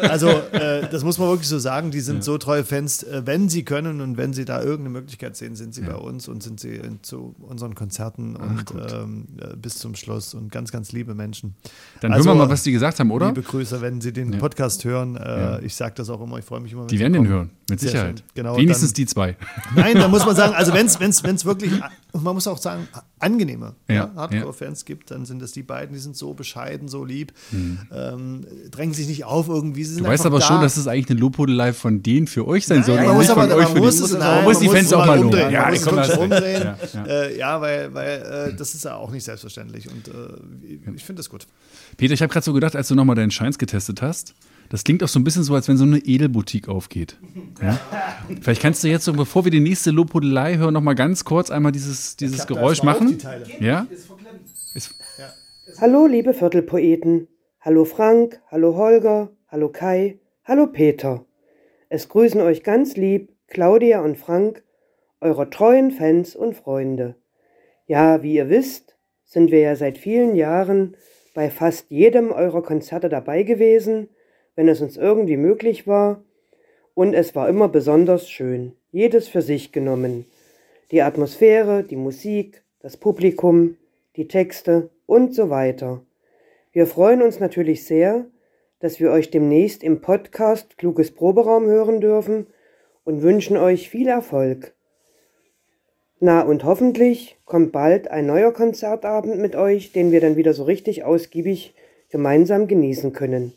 [0.00, 1.90] Also, äh, das muss man wirklich so sagen.
[1.90, 5.36] Die sind so treue Fans, äh, wenn sie können und wenn sie da irgendeine Möglichkeit
[5.36, 9.56] sehen, sind sie bei uns und sind sie in, zu unseren Konzerten und ähm, äh,
[9.56, 11.54] bis zum Schluss und ganz, ganz liebe Menschen.
[12.00, 13.28] Dann Also, hören wir mal, was die gesagt haben, oder?
[13.28, 15.16] Liebe Grüße, wenn Sie den Podcast hören.
[15.16, 16.82] Äh, Ich sage das auch immer, ich freue mich immer.
[16.82, 18.22] wenn Die werden den hören, mit Sicherheit.
[18.34, 19.36] Genau, Wenigstens dann- die zwei.
[19.74, 21.72] Nein, da muss man sagen, also wenn es wirklich,
[22.12, 22.88] und man muss auch sagen,
[23.20, 27.32] angenehme Ja, Hardcore-Fans gibt, dann sind es die beiden, die sind so bescheiden, so lieb,
[27.52, 29.84] ähm, drängen sich nicht auf irgendwie.
[29.84, 30.46] Du weißt aber da.
[30.46, 32.96] schon, dass es eigentlich eine Lobhudelei von denen für euch sein soll.
[33.02, 34.04] Man muss aber, euch man für muss die.
[34.04, 35.50] es, Man nein, muss die man Fans auch mal umdrehen.
[35.50, 36.62] Ja, man muss umdrehen.
[36.62, 37.04] Ja, ja.
[37.06, 41.20] Äh, ja, weil, weil äh, das ist ja auch nicht selbstverständlich und äh, ich finde
[41.20, 41.46] das gut.
[41.96, 44.34] Peter, ich habe gerade so gedacht, als du nochmal deinen Scheins getestet hast,
[44.70, 47.18] das klingt auch so ein bisschen so, als wenn so eine Edelboutique aufgeht.
[47.60, 47.78] Ja?
[48.40, 51.72] Vielleicht kannst du jetzt so, bevor wir die nächste Lobhudelei hören, nochmal ganz kurz einmal
[51.72, 53.18] dieses, dieses Geräusch mal machen.
[53.58, 53.88] Ja?
[55.80, 57.26] Hallo, liebe Viertelpoeten.
[57.60, 61.26] Hallo Frank, hallo Holger, hallo Kai, hallo Peter.
[61.88, 64.62] Es grüßen euch ganz lieb Claudia und Frank,
[65.20, 67.16] eure treuen Fans und Freunde.
[67.86, 70.96] Ja, wie ihr wisst, sind wir ja seit vielen Jahren
[71.34, 74.08] bei fast jedem eurer Konzerte dabei gewesen,
[74.60, 76.22] wenn es uns irgendwie möglich war.
[76.92, 80.26] Und es war immer besonders schön, jedes für sich genommen.
[80.90, 83.78] Die Atmosphäre, die Musik, das Publikum,
[84.16, 86.02] die Texte und so weiter.
[86.72, 88.26] Wir freuen uns natürlich sehr,
[88.80, 92.46] dass wir euch demnächst im Podcast Kluges Proberaum hören dürfen
[93.04, 94.74] und wünschen euch viel Erfolg.
[96.18, 100.64] Na und hoffentlich kommt bald ein neuer Konzertabend mit euch, den wir dann wieder so
[100.64, 101.74] richtig ausgiebig
[102.10, 103.54] gemeinsam genießen können.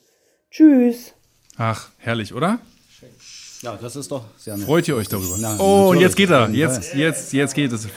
[0.54, 1.16] Tschüss!
[1.58, 2.60] Ach, herrlich, oder?
[3.63, 4.68] Ja, das ist doch sehr nett.
[4.68, 5.36] Freut ihr euch darüber?
[5.39, 6.48] Na, oh, und jetzt geht er.
[6.52, 7.88] Jetzt, jetzt, jetzt geht es.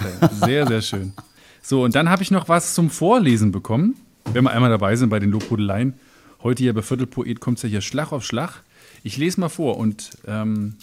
[0.42, 1.12] Sehr, sehr schön.
[1.60, 3.96] So, und dann habe ich noch was zum Vorlesen bekommen,
[4.32, 6.00] wenn wir einmal dabei sind bei den Lobhudeleien.
[6.42, 8.62] Heute hier bei Viertelpoet kommt es ja hier Schlag auf Schlag.
[9.02, 10.76] Ich lese mal vor und ähm,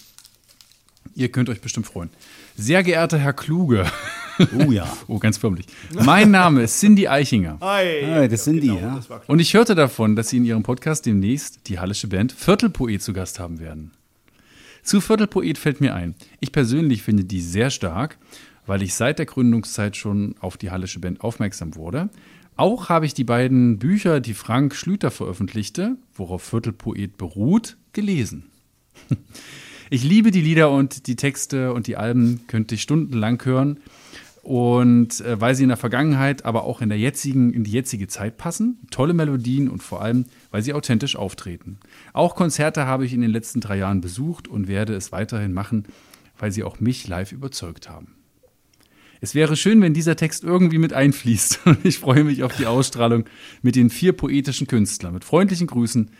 [1.16, 2.10] ihr könnt euch bestimmt freuen.
[2.56, 3.84] Sehr geehrter Herr Kluge.
[4.58, 4.90] Oh ja.
[5.06, 5.66] Oh, ganz förmlich.
[5.92, 7.58] Mein Name ist Cindy Eichinger.
[7.60, 9.00] Ah, das sind die, ja.
[9.26, 13.12] Und ich hörte davon, dass Sie in Ihrem Podcast demnächst die hallische Band Viertelpoet zu
[13.12, 13.92] Gast haben werden.
[14.82, 16.14] Zu Viertelpoet fällt mir ein.
[16.40, 18.18] Ich persönlich finde die sehr stark,
[18.66, 22.08] weil ich seit der Gründungszeit schon auf die hallische Band aufmerksam wurde.
[22.56, 28.44] Auch habe ich die beiden Bücher, die Frank Schlüter veröffentlichte, worauf Viertelpoet beruht, gelesen.
[29.90, 33.78] Ich liebe die Lieder und die Texte und die Alben, könnte ich stundenlang hören.
[34.44, 38.08] Und äh, weil sie in der Vergangenheit, aber auch in der jetzigen, in die jetzige
[38.08, 41.78] Zeit passen, tolle Melodien und vor allem, weil sie authentisch auftreten.
[42.12, 45.84] Auch Konzerte habe ich in den letzten drei Jahren besucht und werde es weiterhin machen,
[46.38, 48.16] weil sie auch mich live überzeugt haben.
[49.22, 51.60] Es wäre schön, wenn dieser Text irgendwie mit einfließt.
[51.82, 53.24] Ich freue mich auf die Ausstrahlung
[53.62, 55.14] mit den vier poetischen Künstlern.
[55.14, 56.10] Mit freundlichen Grüßen,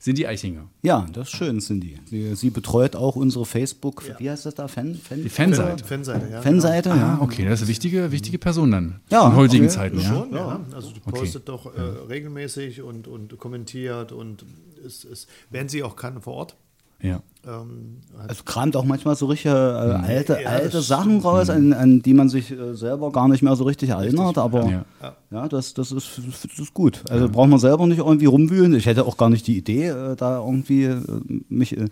[0.00, 0.68] Cindy Eichinger.
[0.82, 1.98] Ja, das ist schön, Cindy.
[2.06, 4.68] Sie, sie betreut auch unsere Facebook, wie heißt das da?
[4.68, 5.84] Fan, Fan, Die Fanseite.
[5.84, 6.40] Fanseite, ja.
[6.42, 7.18] Fanseite, Ah, ja.
[7.20, 9.00] okay, das ist eine wichtige, wichtige Person dann.
[9.10, 9.74] Ja, in heutigen okay.
[9.74, 10.08] Zeiten, ja.
[10.08, 10.60] Schon, ja.
[10.72, 14.44] Also du postet doch äh, regelmäßig und, und kommentiert und
[14.86, 16.56] es, es, wenn sie auch kann vor Ort.
[17.02, 17.20] Ja.
[17.46, 21.72] Ähm, hat- Also kramt auch manchmal so richtige äh, alte, Ja, alte Sachen raus, an,
[21.72, 24.84] an die man sich äh, selber gar nicht mehr so richtig erinnert, aber Ja.
[25.30, 27.04] ja, das, das, ist, das ist gut.
[27.08, 28.74] Also braucht man selber nicht irgendwie rumwühlen.
[28.74, 31.00] Ich hätte auch gar nicht die Idee, äh, da irgendwie äh,
[31.48, 31.86] mich äh,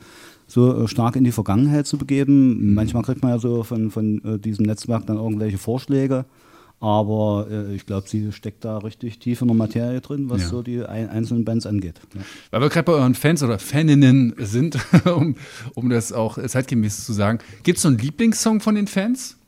[0.46, 2.74] so äh, stark in die Vergangenheit zu begeben.
[2.74, 6.24] Manchmal kriegt man ja so von, von äh, diesem Netzwerk dann irgendwelche Vorschläge.
[6.78, 10.48] Aber äh, ich glaube, sie steckt da richtig tief in der Materie drin, was Ja.
[10.48, 12.00] so die ein, einzelnen Bands angeht.
[12.14, 12.20] Ja.
[12.50, 15.36] Weil wir gerade bei euren Fans oder Faninnen sind, um,
[15.74, 17.38] um das auch zeitgemäß zu sagen.
[17.62, 19.38] Gibt es so einen Lieblingssong von den Fans?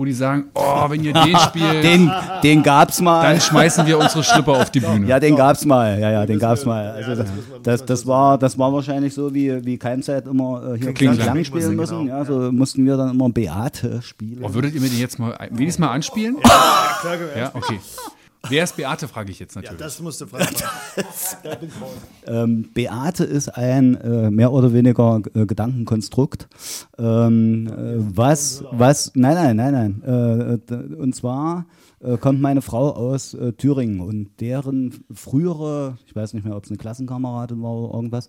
[0.00, 2.10] Wo die sagen, oh, wenn ihr den spielt, Den,
[2.42, 3.22] den gab's mal.
[3.22, 5.06] dann schmeißen wir unsere Schlipper auf die Bühne.
[5.06, 6.00] Ja, den gab's mal.
[6.00, 6.90] Ja, ja, den gab's mal.
[6.92, 7.28] Also das,
[7.62, 11.44] das, das war, das war wahrscheinlich so, wie, wie Keimzeit immer äh, hier Kling- Klang
[11.44, 11.98] spielen müssen, müssen.
[12.06, 12.16] genau.
[12.18, 14.38] Ja, so mussten wir dann immer Beate spielen.
[14.42, 16.38] Oh, würdet ihr mir den jetzt mal wenigstens mal anspielen?
[17.36, 17.78] Ja, okay.
[18.48, 19.82] Wer ist Beate, frage ich jetzt ja, natürlich.
[19.82, 22.00] das musste Frank machen.
[22.26, 26.48] Ähm, Beate ist ein äh, mehr oder weniger äh, Gedankenkonstrukt.
[26.98, 30.60] Ähm, äh, was, was, nein, nein, nein, nein.
[30.70, 31.66] Äh, und zwar
[32.00, 36.64] äh, kommt meine Frau aus äh, Thüringen und deren frühere, ich weiß nicht mehr, ob
[36.64, 38.28] es eine Klassenkameradin war oder irgendwas,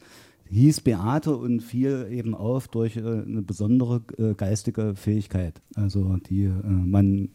[0.52, 5.62] hieß Beate und fiel eben auf durch äh, eine besondere äh, geistige Fähigkeit.
[5.76, 7.30] Also die äh, man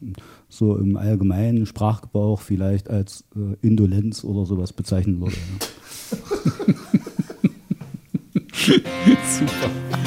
[0.48, 3.24] so im allgemeinen Sprachgebrauch vielleicht als
[3.62, 5.36] Indolenz oder sowas bezeichnen würde.
[9.38, 10.05] Super.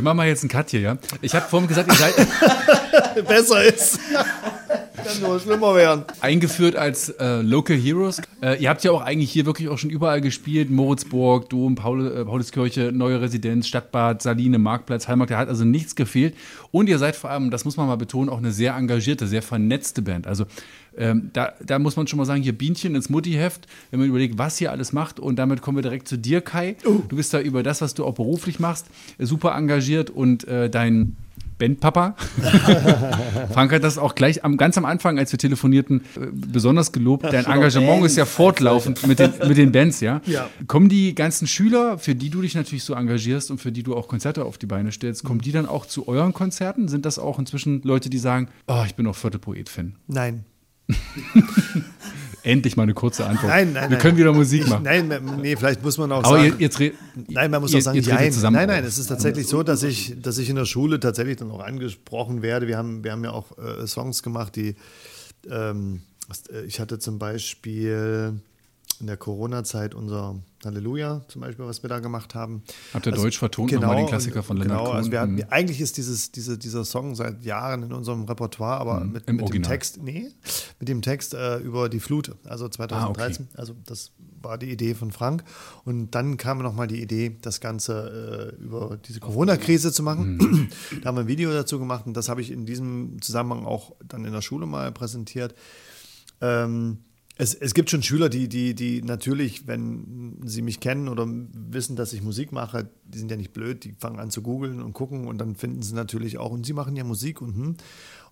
[0.00, 0.96] Ich mache mal jetzt einen Cut hier, ja.
[1.20, 3.98] Ich habe vorhin gesagt, ihr seid Besser ist.
[5.04, 6.04] Kann nur schlimmer werden.
[6.20, 8.20] eingeführt als äh, Local Heroes.
[8.42, 10.70] Äh, ihr habt ja auch eigentlich hier wirklich auch schon überall gespielt.
[10.70, 15.32] Moritzburg, Dom, Paul, äh, Pauluskirche, Neue Residenz, Stadtbad, Saline, Marktplatz, Heimarkt.
[15.32, 16.34] Da hat also nichts gefehlt.
[16.70, 19.42] Und ihr seid vor allem, das muss man mal betonen, auch eine sehr engagierte, sehr
[19.42, 20.26] vernetzte Band.
[20.26, 20.44] Also
[20.96, 24.38] ähm, da, da muss man schon mal sagen, hier Bienchen ins Muttiheft, wenn man überlegt,
[24.38, 25.20] was hier alles macht.
[25.20, 26.76] Und damit kommen wir direkt zu dir, Kai.
[27.08, 28.86] Du bist da über das, was du auch beruflich machst,
[29.18, 31.16] super engagiert und äh, dein
[31.60, 32.16] Bandpapa.
[33.52, 37.24] Frank hat das auch gleich am, ganz am Anfang, als wir telefonierten, äh, besonders gelobt.
[37.24, 40.22] Dein Engagement ist ja fortlaufend mit den, mit den Bands, ja?
[40.24, 40.48] Ja.
[40.66, 43.94] Kommen die ganzen Schüler, für die du dich natürlich so engagierst und für die du
[43.94, 46.88] auch Konzerte auf die Beine stellst, kommen die dann auch zu euren Konzerten?
[46.88, 49.96] Sind das auch inzwischen Leute, die sagen, oh, ich bin auch Viertelpoet-Fan?
[50.08, 50.44] Nein.
[52.42, 53.48] Endlich mal eine kurze Antwort.
[53.48, 53.98] Nein, nein, Wir nein.
[53.98, 54.84] können wieder Musik Ich, machen.
[54.84, 56.54] nein, nee, vielleicht muss man auch Aber sagen.
[56.58, 56.92] ihr, ihr
[57.28, 59.62] Nein, man muss ihr, auch sagen, ihr nein, zusammen nein, nein, es ist tatsächlich so,
[59.62, 62.66] dass ich, dass ich in der Schule tatsächlich dann auch angesprochen werde.
[62.66, 64.74] Wir haben, wir haben ja auch äh, Songs gemacht, die
[65.50, 66.00] ähm,
[66.50, 68.40] äh, ich hatte zum Beispiel
[69.00, 72.62] in der Corona-Zeit unser Halleluja zum Beispiel, was wir da gemacht haben.
[72.92, 75.96] Habt ihr Deutsch vertont, nochmal den Klassiker von Leonard Genau, also wir hatten, eigentlich ist
[75.96, 79.62] dieses, diese, dieser Song seit Jahren in unserem Repertoire, aber mit, Im mit dem.
[79.62, 80.30] Text, nee,
[80.78, 83.48] mit dem Text äh, über die Flut, also 2013.
[83.54, 85.44] Ah, Also das war die Idee von Frank.
[85.84, 90.36] Und dann kam nochmal die Idee, das Ganze äh, über diese Corona-Krise zu machen.
[90.36, 90.68] Mhm.
[91.02, 93.92] da haben wir ein Video dazu gemacht und das habe ich in diesem Zusammenhang auch
[94.06, 95.54] dann in der Schule mal präsentiert.
[96.40, 96.98] Ähm,
[97.40, 101.96] es, es gibt schon Schüler, die, die, die natürlich, wenn sie mich kennen oder wissen,
[101.96, 104.92] dass ich Musik mache, die sind ja nicht blöd, die fangen an zu googeln und
[104.92, 107.76] gucken und dann finden sie natürlich auch, und sie machen ja Musik und hm.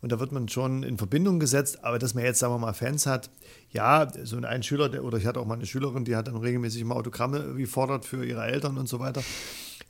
[0.00, 2.72] Und da wird man schon in Verbindung gesetzt, aber dass man jetzt, sagen wir mal,
[2.72, 3.30] Fans hat,
[3.72, 6.36] ja, so ein Schüler, der, oder ich hatte auch mal eine Schülerin, die hat dann
[6.36, 9.24] regelmäßig mal Autogramme gefordert für ihre Eltern und so weiter.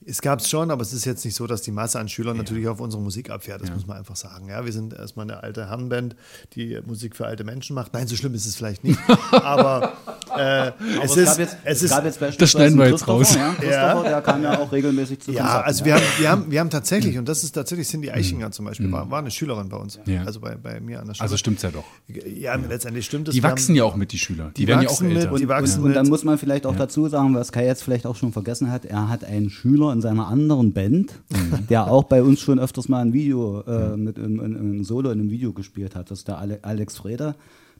[0.06, 2.36] Es gab es schon, aber es ist jetzt nicht so, dass die Masse an Schülern
[2.36, 3.62] natürlich auf unsere Musik abfährt.
[3.62, 4.48] Das muss man einfach sagen.
[4.48, 6.14] Ja, wir sind erstmal eine alte Herrenband,
[6.54, 7.92] die Musik für alte Menschen macht.
[7.92, 8.98] Nein, so schlimm ist es vielleicht nicht.
[9.32, 9.94] aber
[10.36, 10.70] äh,
[11.02, 13.34] es, ist, gab jetzt, es es ist, gab jetzt Das schneiden wir jetzt Christopher, raus.
[13.34, 16.50] Ja, Christopher, der kam ja auch regelmäßig zu ja, Konzerten, also wir haben, wir haben,
[16.50, 19.68] wir haben tatsächlich, und das ist tatsächlich Cindy Eichinger zum Beispiel, war, war eine Schülerin
[19.68, 19.98] bei uns.
[20.06, 20.12] Mhm.
[20.12, 20.22] Ja.
[20.24, 21.22] Also bei, bei mir an der Schule.
[21.24, 21.84] Also stimmt's ja doch.
[22.08, 23.34] ja, letztendlich stimmt es.
[23.34, 24.52] Die wachsen haben- ja auch mit, die Schüler.
[24.56, 25.34] Die, Die werden ja auch wachsen mit, älter.
[25.36, 28.16] die wachsen Und dann muss man vielleicht auch dazu sagen, was Kai jetzt vielleicht auch
[28.16, 31.20] schon vergessen hat, er hat einen Schüler in seiner anderen Band,
[31.68, 35.10] der auch bei uns schon öfters mal ein Video, äh, mit einem ein, ein Solo
[35.10, 36.10] in einem Video gespielt hat.
[36.10, 37.34] Das ist der Ale Alex Freda.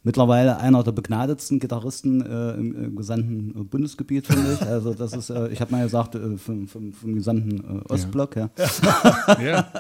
[0.09, 4.62] Mittlerweile einer der begnadetsten Gitarristen äh, im, im gesamten äh, Bundesgebiet, finde ich.
[4.66, 8.37] Also das ist, äh, ich habe mal gesagt, äh, vom, vom, vom gesamten äh, Ostblock,
[8.37, 8.49] ja.
[9.44, 9.68] Ja.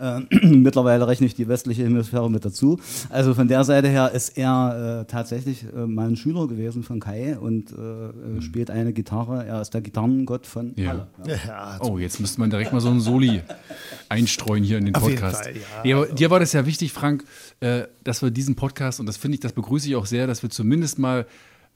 [0.00, 2.78] Äh, Mittlerweile rechne ich die westliche Hemisphäre mit dazu.
[3.10, 7.00] Also von der Seite her ist er äh, tatsächlich äh, mal ein Schüler gewesen von
[7.00, 9.44] Kai und äh, äh, spielt eine Gitarre.
[9.44, 10.90] Er ist der Gitarrengott von Ja.
[10.90, 11.06] Halle.
[11.46, 13.42] Ja, Oh, jetzt müsste man direkt mal so einen Soli
[14.08, 15.42] einstreuen hier in den Auf jeden Podcast.
[15.44, 15.96] Fall, ja.
[15.96, 17.24] Aber dir war das ja wichtig, Frank,
[17.60, 20.42] äh, dass wir diesen Podcast, und das finde ich, das begrüße ich auch sehr, dass
[20.42, 21.26] wir zumindest mal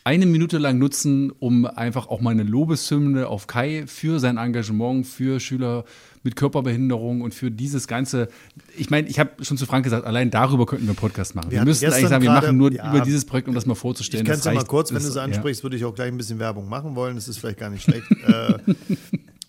[0.05, 5.07] eine Minute lang nutzen, um einfach auch mal eine Lobeshymne auf Kai für sein Engagement
[5.07, 5.85] für Schüler
[6.22, 8.29] mit Körperbehinderung und für dieses ganze.
[8.77, 11.51] Ich meine, ich habe schon zu Frank gesagt, allein darüber könnten wir einen Podcast machen.
[11.51, 12.90] Wir, Wir müssten eigentlich sagen, wir machen nur ja.
[12.90, 14.24] über dieses Projekt, um das mal Ich vorzustellen.
[14.24, 15.22] kann Das es ja mal kurz, wenn du es ja.
[15.22, 17.16] ansprichst, würde ich auch gleich ein bisschen Werbung machen wollen.
[17.16, 18.05] Das ist vielleicht gar nicht schlecht.
[18.27, 18.59] äh,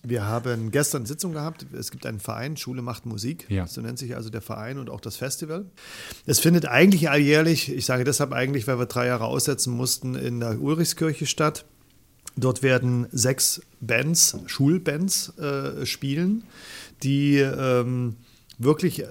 [0.02, 1.66] wir haben gestern Sitzung gehabt.
[1.72, 3.46] Es gibt einen Verein, Schule macht Musik.
[3.50, 3.66] Ja.
[3.66, 5.66] So nennt sich also der Verein und auch das Festival.
[6.26, 10.40] Es findet eigentlich alljährlich, ich sage deshalb eigentlich, weil wir drei Jahre aussetzen mussten, in
[10.40, 11.66] der Ulrichskirche statt.
[12.36, 16.44] Dort werden sechs Bands, Schulbands äh, spielen,
[17.02, 18.16] die ähm,
[18.58, 19.04] wirklich,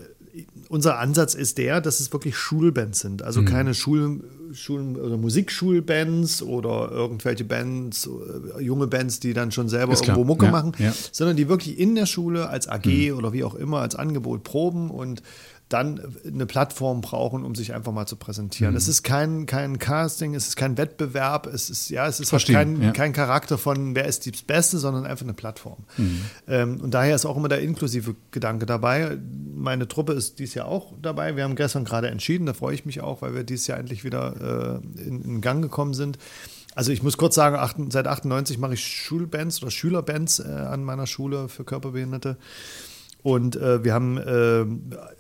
[0.70, 3.22] unser Ansatz ist der, dass es wirklich Schulbands sind.
[3.22, 3.26] Mhm.
[3.28, 4.22] Also keine Schul,
[4.54, 8.08] Schulen oder Musikschulbands oder irgendwelche Bands,
[8.58, 10.18] äh, junge Bands, die dann schon selber Ist klar.
[10.18, 10.94] irgendwo Mucke Ja, machen, ja.
[11.12, 13.18] sondern die wirklich in der Schule als AG Mhm.
[13.18, 15.22] oder wie auch immer als Angebot proben und
[15.70, 18.20] dann eine Plattform brauchen, um sich einfach mal zu Mhm.
[18.20, 18.76] präsentieren.
[18.76, 22.56] Es ist kein, kein Casting, es ist kein Wettbewerb, es ist, ja, es ist Verstehe,
[22.56, 22.92] kein, ja.
[22.92, 25.86] kein Charakter von wer ist die Beste, sondern einfach eine Plattform.
[25.98, 26.22] Mhm.
[26.48, 29.18] Ähm, und daher ist auch immer der inklusive Gedanke dabei.
[29.56, 31.36] Meine Truppe ist dies Jahr auch dabei.
[31.36, 34.04] Wir haben gestern gerade entschieden, da freue ich mich auch, weil wir dieses Jahr endlich
[34.04, 36.18] wieder äh, in, in Gang gekommen sind.
[36.76, 40.84] Also ich muss kurz sagen, acht, seit 98 mache ich Schulbands oder Schülerbands äh, an
[40.84, 42.38] meiner Schule für Körperbehinderte.
[43.22, 44.66] Und äh, wir haben äh,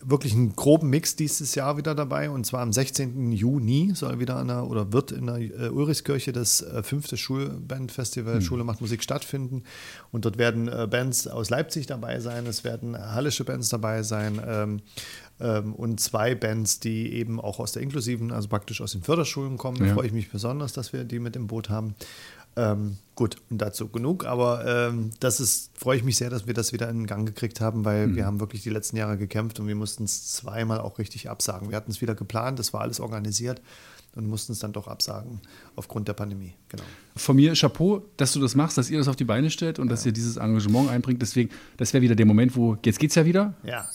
[0.02, 2.30] wirklich einen groben Mix dieses Jahr wieder dabei.
[2.30, 3.34] Und zwar am 16.
[3.34, 8.42] Juni soll wieder an der, oder wird in der äh, Ulrichskirche das äh, fünfte Schulbandfestival
[8.42, 9.64] Schule macht Musik stattfinden.
[10.12, 14.42] Und dort werden äh, Bands aus Leipzig dabei sein, es werden hallische Bands dabei sein.
[14.48, 14.82] Ähm,
[15.42, 19.58] ähm, und zwei Bands, die eben auch aus der Inklusiven, also praktisch aus den Förderschulen
[19.58, 19.78] kommen.
[19.80, 19.94] Da Ja.
[19.94, 21.96] freue ich mich besonders, dass wir die mit im Boot haben.
[22.62, 26.54] Ähm, gut, und dazu genug, aber ähm, das ist, freue ich mich sehr, dass wir
[26.54, 28.16] das wieder in Gang gekriegt haben, weil Mhm.
[28.16, 31.70] wir haben wirklich die letzten Jahre gekämpft und wir mussten es zweimal auch richtig absagen.
[31.70, 33.62] Wir hatten es wieder geplant, das war alles organisiert
[34.16, 35.40] und mussten es dann doch absagen
[35.76, 36.54] aufgrund der Pandemie.
[36.70, 36.84] Genau.
[37.16, 39.88] Von mir Chapeau, dass du das machst, dass ihr das auf die Beine stellt und
[39.90, 41.22] dass ihr dieses Engagement einbringt.
[41.22, 43.54] Deswegen, das wäre wieder der Moment, wo jetzt geht's ja wieder.
[43.64, 43.88] Ja.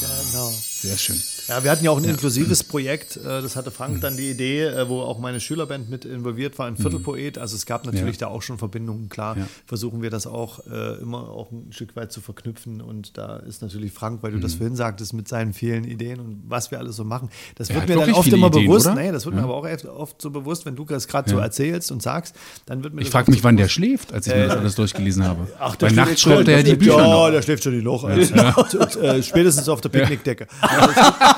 [0.00, 0.50] Genau.
[0.52, 1.20] Sehr schön.
[1.48, 3.16] Ja, wir hatten ja auch ein inklusives Projekt.
[3.16, 6.66] äh, Das hatte Frank dann die Idee, äh, wo auch meine Schülerband mit involviert war,
[6.66, 7.38] ein Viertelpoet.
[7.38, 8.26] Also es gab natürlich Ja.
[8.28, 9.08] da auch schon Verbindungen.
[9.08, 9.46] Klar, Ja.
[9.66, 12.80] versuchen wir das auch äh, immer auch ein Stück weit zu verknüpfen.
[12.80, 16.42] Und da ist natürlich Frank, weil du das vorhin sagtest, mit seinen vielen Ideen und
[16.48, 17.30] was wir alles so machen.
[17.56, 18.86] Das wird mir dann oft immer Ideen, bewusst.
[18.86, 18.94] oder?
[18.96, 19.40] Nee, das wird Ja.
[19.42, 21.42] mir aber auch oft- so bewusst, wenn du das gerade so Ja.
[21.44, 22.34] erzählst und sagst,
[22.66, 23.74] dann wird mir Ich frage mich, so wann der bewusst.
[23.74, 25.44] schläft, als ich mir das alles durchgelesen habe.
[25.44, 27.30] Äh, Ach, der nachts schreibt er ja die Bücher Ja, noch.
[27.30, 28.04] der schläft schon die Loch.
[28.08, 30.46] Äh, spätestens auf der Picknickdecke.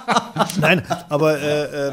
[0.59, 1.91] Nein, aber äh, äh,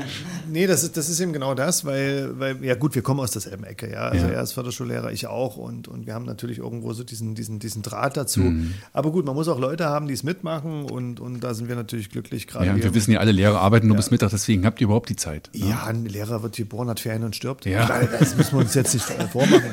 [0.50, 3.30] nee, das ist, das ist eben genau das, weil, weil, ja gut, wir kommen aus
[3.32, 4.08] derselben Ecke, ja.
[4.08, 4.32] Also Ja.
[4.32, 7.82] er ist Förderschullehrer, ich auch und, und wir haben natürlich irgendwo so diesen, diesen, diesen
[7.82, 8.40] Draht dazu.
[8.40, 8.74] Mhm.
[8.92, 11.76] Aber gut, man muss auch Leute haben, die es mitmachen und, und da sind wir
[11.76, 12.66] natürlich glücklich gerade.
[12.66, 15.16] Ja, wir wissen ja, alle Lehrer arbeiten nur bis Mittag, deswegen habt ihr überhaupt die
[15.16, 15.50] Zeit.
[15.52, 17.66] ja, ein Lehrer wird geboren, hat Ferien und stirbt.
[17.66, 17.86] Ja.
[18.18, 19.70] Das müssen wir uns jetzt nicht äh, vormachen.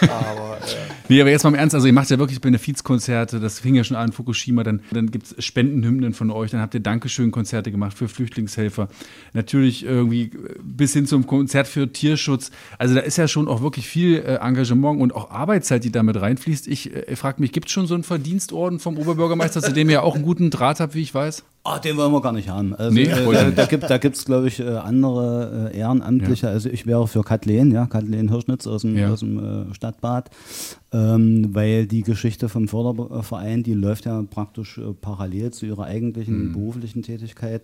[0.00, 0.74] Aber äh,
[1.08, 3.84] Nee, aber jetzt mal im Ernst, also ihr macht ja wirklich Benefizkonzerte, das fing ja
[3.84, 7.63] schon an in Fukushima, dann, dann gibt es Spendenhymnen von euch, dann habt ihr Dankeschön-Konzerte
[7.70, 8.88] gemacht für Flüchtlingshelfer,
[9.32, 10.30] natürlich irgendwie
[10.62, 12.50] bis hin zum Konzert für Tierschutz.
[12.78, 16.20] Also da ist ja schon auch wirklich viel äh, Engagement und auch Arbeitszeit, die damit
[16.20, 16.68] reinfließt.
[16.68, 20.02] Ich äh, frage mich, gibt es schon so einen Verdienstorden vom Oberbürgermeister, zu dem ihr
[20.02, 21.44] auch einen guten Draht habt, wie ich weiß?
[21.66, 22.74] Ah, den wollen wir gar nicht haben.
[22.74, 26.46] Also, Nee, äh, da, da gibt da gibt's, glaube ich, äh, andere äh, Ehrenamtliche.
[26.48, 29.10] Also ich wäre für Kathleen, ja, Kathleen Hirschnitz aus dem, Ja.
[29.10, 29.38] aus dem
[29.70, 30.28] äh, Stadtbad,
[30.92, 36.48] ähm, weil die Geschichte vom Förderverein, die läuft ja praktisch äh, parallel zu ihrer eigentlichen
[36.48, 36.52] Mhm.
[36.52, 37.62] beruflichen Tätigkeit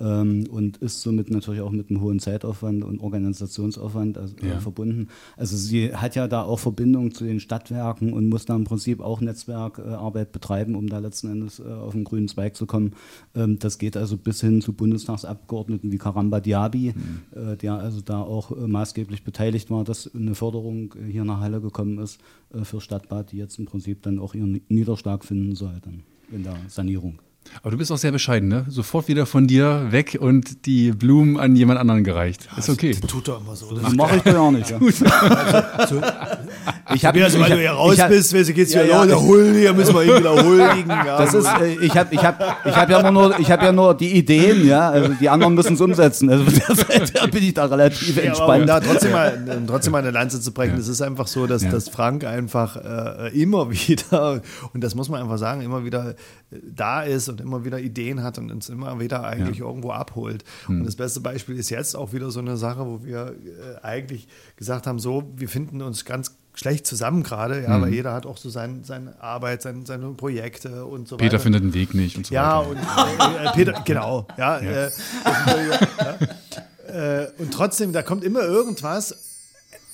[0.00, 4.56] ähm, und ist somit natürlich auch mit einem hohen Zeitaufwand und Organisationsaufwand also, Ja.
[4.56, 5.08] äh, verbunden.
[5.36, 9.00] Also sie hat ja da auch Verbindung zu den Stadtwerken und muss da im Prinzip
[9.00, 12.92] auch Netzwerkarbeit betreiben, um da letzten Endes äh, auf den grünen Zweig zu kommen.
[13.34, 16.94] Ähm, das geht also bis hin zu Bundestagsabgeordneten wie Karamba Diaby,
[17.34, 21.40] äh, der also da auch äh, maßgeblich beteiligt war, dass eine Förderung äh, hier nach
[21.40, 22.20] Halle gekommen ist
[22.54, 26.42] äh, für Stadtbad, die jetzt im Prinzip dann auch ihren Niederschlag finden soll dann in
[26.44, 27.20] der Sanierung.
[27.62, 28.64] Aber du bist auch sehr bescheiden, ne?
[28.68, 32.48] Sofort wieder von dir weg und die Blumen an jemand anderen gereicht.
[32.56, 32.96] Ist okay.
[33.06, 33.76] tut doch immer so.
[33.76, 34.70] Das mache ich doch auch nicht.
[34.70, 34.78] Ja.
[36.94, 39.22] ich habe Also, weil du hier raus bist, weißt du, geht's Ja, wieder ja, los,
[39.22, 40.90] Huldiger müssen wir ihn wieder huldigen.
[41.02, 43.62] Ja, Das ist, äh, ich habe ich hab, ich hab ja, immer nur- ich hab
[43.62, 44.90] ja nur die Ideen, ja.
[44.90, 46.30] Also die anderen müssen es umsetzen.
[46.30, 48.68] Also von der Seite her bin ich da relativ Ja, aber um entspannt.
[48.68, 51.62] da trotzdem mal, um trotzdem mal eine Lanze zu brechen, es ist einfach so, dass,
[51.62, 51.70] Ja.
[51.70, 56.14] dass Frank einfach äh, immer wieder, und das muss man einfach sagen, immer wieder
[56.74, 60.44] da ist und immer wieder Ideen hat und uns immer wieder eigentlich irgendwo abholt.
[60.68, 64.28] Und das beste Beispiel ist jetzt auch wieder so eine Sache, wo wir äh, eigentlich
[64.56, 68.36] gesagt haben, so, wir finden uns ganz schlecht zusammen gerade, ja, weil jeder hat auch
[68.36, 71.42] so sein, seine Arbeit, sein, seine Projekte und so Peter weiter.
[71.42, 72.68] findet einen Weg nicht und so Ja, weiter.
[72.70, 74.58] und äh, äh, Peter, genau, ja.
[74.58, 74.90] Äh,
[76.88, 77.22] ja.
[77.22, 79.16] Äh, Und trotzdem, da kommt immer irgendwas,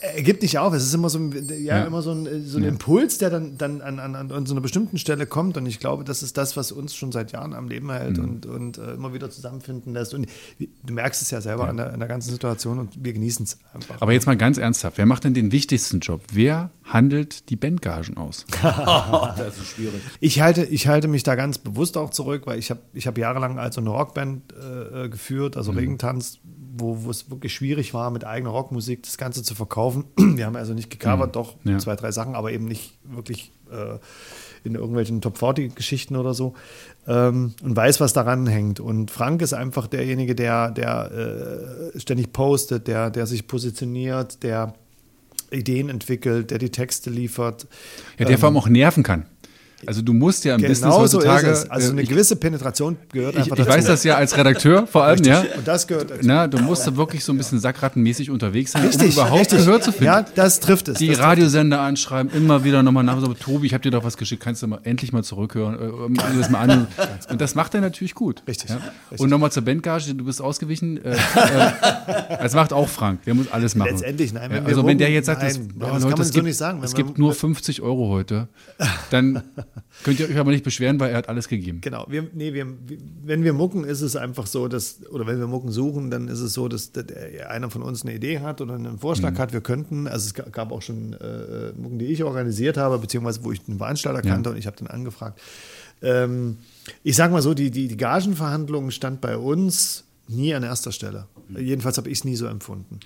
[0.00, 0.72] er gibt nicht auf.
[0.74, 1.84] Es ist immer so, ein- ja, Ja.
[1.84, 2.68] immer so ein, so ein Ja.
[2.68, 5.56] Impuls, der dann, dann an, an, an so einer bestimmten Stelle kommt.
[5.56, 8.24] Und ich glaube, das ist das, was uns schon seit Jahren am Leben hält Mhm.
[8.24, 10.14] und, und äh, immer wieder zusammenfinden lässt.
[10.14, 10.26] Und
[10.58, 13.58] du merkst es ja selber An, der, an der ganzen Situation und wir genießen es
[13.74, 13.96] einfach.
[14.00, 16.22] Aber jetzt mal ganz ernsthaft, wer macht denn den wichtigsten Job?
[16.32, 18.44] Wer handelt die Bandgagen aus?
[19.36, 20.00] Das ist schwierig.
[20.20, 23.18] Ich halte, ich halte mich da ganz bewusst auch zurück, weil ich habe ich hab
[23.18, 26.38] jahrelang als so eine Rockband äh, äh, geführt, also Regentanz,
[26.76, 29.87] wo, wo es wirklich schwierig war, mit eigener Rockmusik das Ganze zu verkaufen.
[30.16, 31.78] Wir haben also nicht gecovert, doch Ja.
[31.78, 33.98] zwei, drei Sachen, aber eben nicht wirklich äh,
[34.64, 36.54] in irgendwelchen Top 40-Geschichten oder so.
[37.06, 38.80] Ähm, und weiß, was daran hängt.
[38.80, 41.10] Und Frank ist einfach derjenige, der, der
[41.94, 44.74] äh, ständig postet, der, der sich positioniert, der
[45.50, 47.66] Ideen entwickelt, der die Texte liefert.
[48.18, 49.26] Ja, der vor allem auch nerven kann.
[49.86, 51.46] Also du musst ja im Business Genau so heutzutage.
[51.50, 51.70] es.
[51.70, 53.78] Also äh, eine ich, gewisse Penetration gehört ich, einfach ich dazu.
[53.78, 55.44] weiß das ja als Redakteur vor allem, ja.
[55.56, 56.20] Und das gehört dazu.
[56.24, 59.58] Na, du musst da wirklich so ein bisschen sackrattenmäßig unterwegs sein, um Richtig, überhaupt richtig.
[59.58, 60.04] Gehör zu finden.
[60.06, 60.98] Ja, das trifft es.
[60.98, 63.20] die Radiosender anschreiben, immer wieder nochmal nach.
[63.20, 65.74] So, Tobi, ich habe dir doch was geschickt, kannst du mal endlich mal zurückhören,
[66.14, 66.86] äh, das mal an.
[67.30, 68.42] Und das macht er natürlich gut.
[68.48, 68.76] Richtig, Ja?
[68.76, 69.20] richtig.
[69.20, 71.04] Und nochmal zur Bandgage, du bist ausgewichen.
[71.04, 71.16] Äh, äh,
[72.42, 73.90] das macht auch Frank, der muss alles machen.
[73.92, 76.10] Letztendlich, nein, Ja, wenn wir also wenn der jetzt sagt, nein, das, oh, Leute, kann
[76.10, 76.80] man es so gibt, nicht sagen.
[76.82, 78.48] Es gibt nur 50 Euro heute,
[79.10, 79.42] dann
[80.04, 81.80] könnt ihr euch aber nicht beschweren, weil er hat alles gegeben.
[81.80, 82.66] Genau, wir, nee, wir,
[83.24, 86.40] wenn wir mucken, ist es einfach so, dass, oder wenn wir mucken suchen, dann ist
[86.40, 89.38] es so, dass der- einer von uns eine Idee hat oder einen Vorschlag Mhm.
[89.38, 92.98] hat, wir könnten, also es ga- gab auch schon äh, Mucken, die ich organisiert habe,
[92.98, 94.32] beziehungsweise wo ich den Veranstalter Ja.
[94.34, 95.40] kannte und ich habe den angefragt.
[96.02, 96.58] Ähm,
[97.02, 101.26] ich sage mal so, die, die, die Gagenverhandlung stand bei uns nie an erster Stelle.
[101.56, 102.98] Jedenfalls habe ich es nie so empfunden.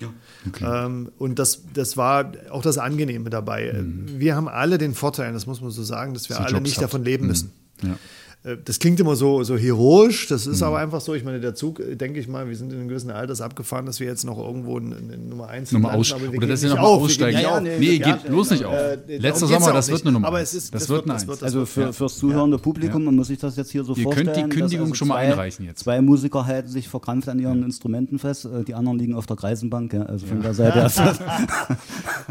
[0.61, 3.73] Ähm, und das, das war auch das Angenehme dabei.
[4.17, 6.63] Wir haben alle den Vorteil, das muss man so sagen, dass wir ihr alle Jobs
[6.63, 6.83] nicht habt.
[6.85, 7.51] davon leben müssen.
[7.81, 7.97] Ja.
[8.43, 10.53] Äh, Das klingt immer so, so heroisch, das Mhm.
[10.53, 11.13] ist aber einfach so.
[11.13, 13.99] Ich meine, der Zug, denke ich mal, wir sind in einem gewissen Alters abgefahren, dass
[13.99, 17.39] wir jetzt noch irgendwo in, in Nummer 1 Nochmal aus, oder dass ihr nochmal aussteigen.
[17.41, 18.73] Ja, nee, nee, geht bloß nicht auf.
[18.73, 20.49] Äh, Letzter Sommer, das wird eine Nummer Aber eins.
[20.49, 21.27] es ist, Das das, wird wird, eine das Eins.
[21.29, 21.91] wird, das Also für, ja.
[21.93, 24.49] fürs zuhörende Publikum, man muss sich das jetzt hier so Ihr könnt die vorstellen.
[24.49, 25.79] dass Kündigung also schon mal zwei, einreichen jetzt.
[25.79, 29.35] Zwei Musiker halten sich verkrampft an ihren Instrumenten fest, äh, die anderen liegen auf der
[29.37, 29.93] Greisenbank.
[29.93, 31.01] Ja, also von der Seite das.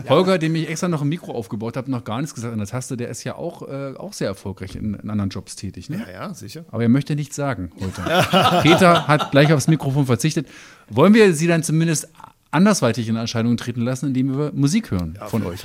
[0.08, 2.68] Holger, dem ich extra noch ein Mikro aufgebaut habe, noch gar nichts gesagt an der
[2.68, 5.88] Taste, der ist ja auch, äh, auch sehr erfolgreich in, in anderen Jobs tätig.
[5.90, 6.01] Ne?
[6.06, 6.64] Ja, ja, sicher.
[6.70, 8.02] Aber er möchte nichts sagen heute.
[8.62, 10.48] Peter hat gleich aufs Mikrofon verzichtet.
[10.88, 12.08] Wollen wir Sie dann zumindest
[12.50, 15.60] andersweitig in Erscheinung treten lassen, indem wir Musik hören von euch?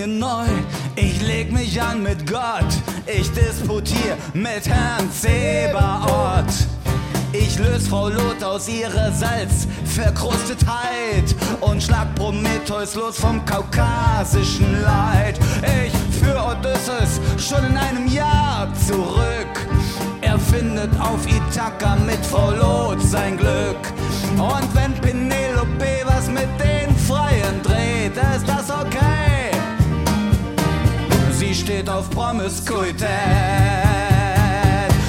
[0.00, 0.46] mir neu,
[0.96, 2.66] ich leg mich an mit Gott,
[3.06, 6.50] ich disputier mit Herrn Zeberort.
[7.32, 15.38] Ich löse Frau Loth aus ihrer Salzverkrustetheit und schlag Prometheus los vom kaukasischen Leid.
[15.62, 19.68] Ich führ Odysseus schon in einem Jahr zurück.
[20.22, 23.92] Er findet auf Ithaka mit Frau Loth sein Glück.
[24.38, 25.29] Und wenn Penelope
[31.60, 33.08] steht auf Promiskuität.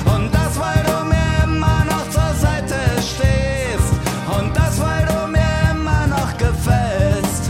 [0.06, 3.94] Und das, weil du mir immer noch zur Seite stehst.
[4.38, 7.50] Und das, weil du mir immer noch gefällst.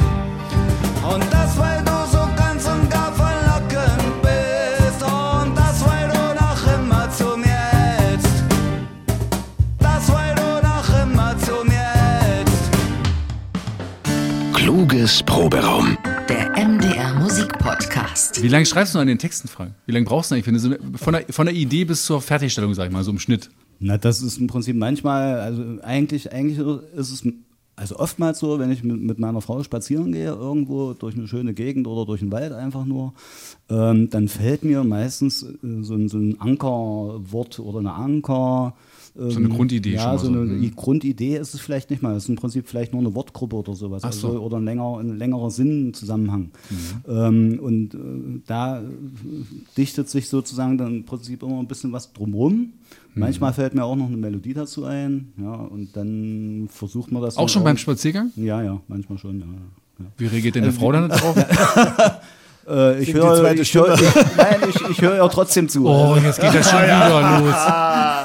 [1.04, 5.02] Und das, weil du so ganz und gar verlockend bist.
[5.04, 8.44] Und das, weil du noch immer zu mir hältst.
[9.80, 11.90] Das, weil du noch immer zu mir
[12.22, 12.70] hältst.
[14.54, 15.98] Kluges Proberaum.
[16.30, 16.71] Der Musikpodcast.
[18.42, 19.74] Wie lange schreibst du an den Texten, Frank?
[19.86, 20.62] Wie lange brauchst du eigentlich?
[20.62, 23.50] So von, der, von der Idee bis zur Fertigstellung, sag ich mal, so im Schnitt.
[23.80, 26.60] Na, das ist im Prinzip manchmal, also eigentlich, eigentlich
[26.96, 27.24] ist es
[27.76, 31.56] also oftmals so, wenn ich mit, mit meiner Frau spazieren gehe, irgendwo durch eine schöne
[31.56, 33.14] Gegend oder durch den Wald einfach nur,
[33.70, 38.76] ähm, dann fällt mir meistens äh, so, ein, so ein Ankerwort oder eine Anker.
[39.14, 40.62] So eine Grundidee ja, schon mal so so, eine mhm.
[40.62, 42.16] die Grundidee ist es vielleicht nicht mal.
[42.16, 44.04] Es ist im Prinzip vielleicht nur eine Wortgruppe oder sowas.
[44.06, 44.28] Ach so.
[44.28, 46.52] Also, oder ein, länger, ein längerer Sinnzusammenhang.
[46.70, 47.14] Mhm.
[47.14, 48.84] Ähm, und äh, da äh,
[49.78, 52.54] dichtet sich sozusagen dann im Prinzip immer ein bisschen was drumrum.
[52.54, 52.72] Mhm.
[53.16, 55.34] Manchmal fällt mir auch noch eine Melodie dazu ein.
[55.38, 57.36] Ja, und dann versucht man das.
[57.36, 58.32] Auch schon beim Spaziergang?
[58.38, 59.40] Ja, ja, manchmal schon.
[59.40, 59.46] Ja,
[60.00, 60.06] ja.
[60.18, 61.36] Wie reagiert deine Frau dann darauf?
[62.68, 65.88] Äh, ich höre, zweite ich höre, ich, nein, ich, ich höre ja trotzdem zu.
[65.88, 67.56] Oh, jetzt geht das schon wieder los.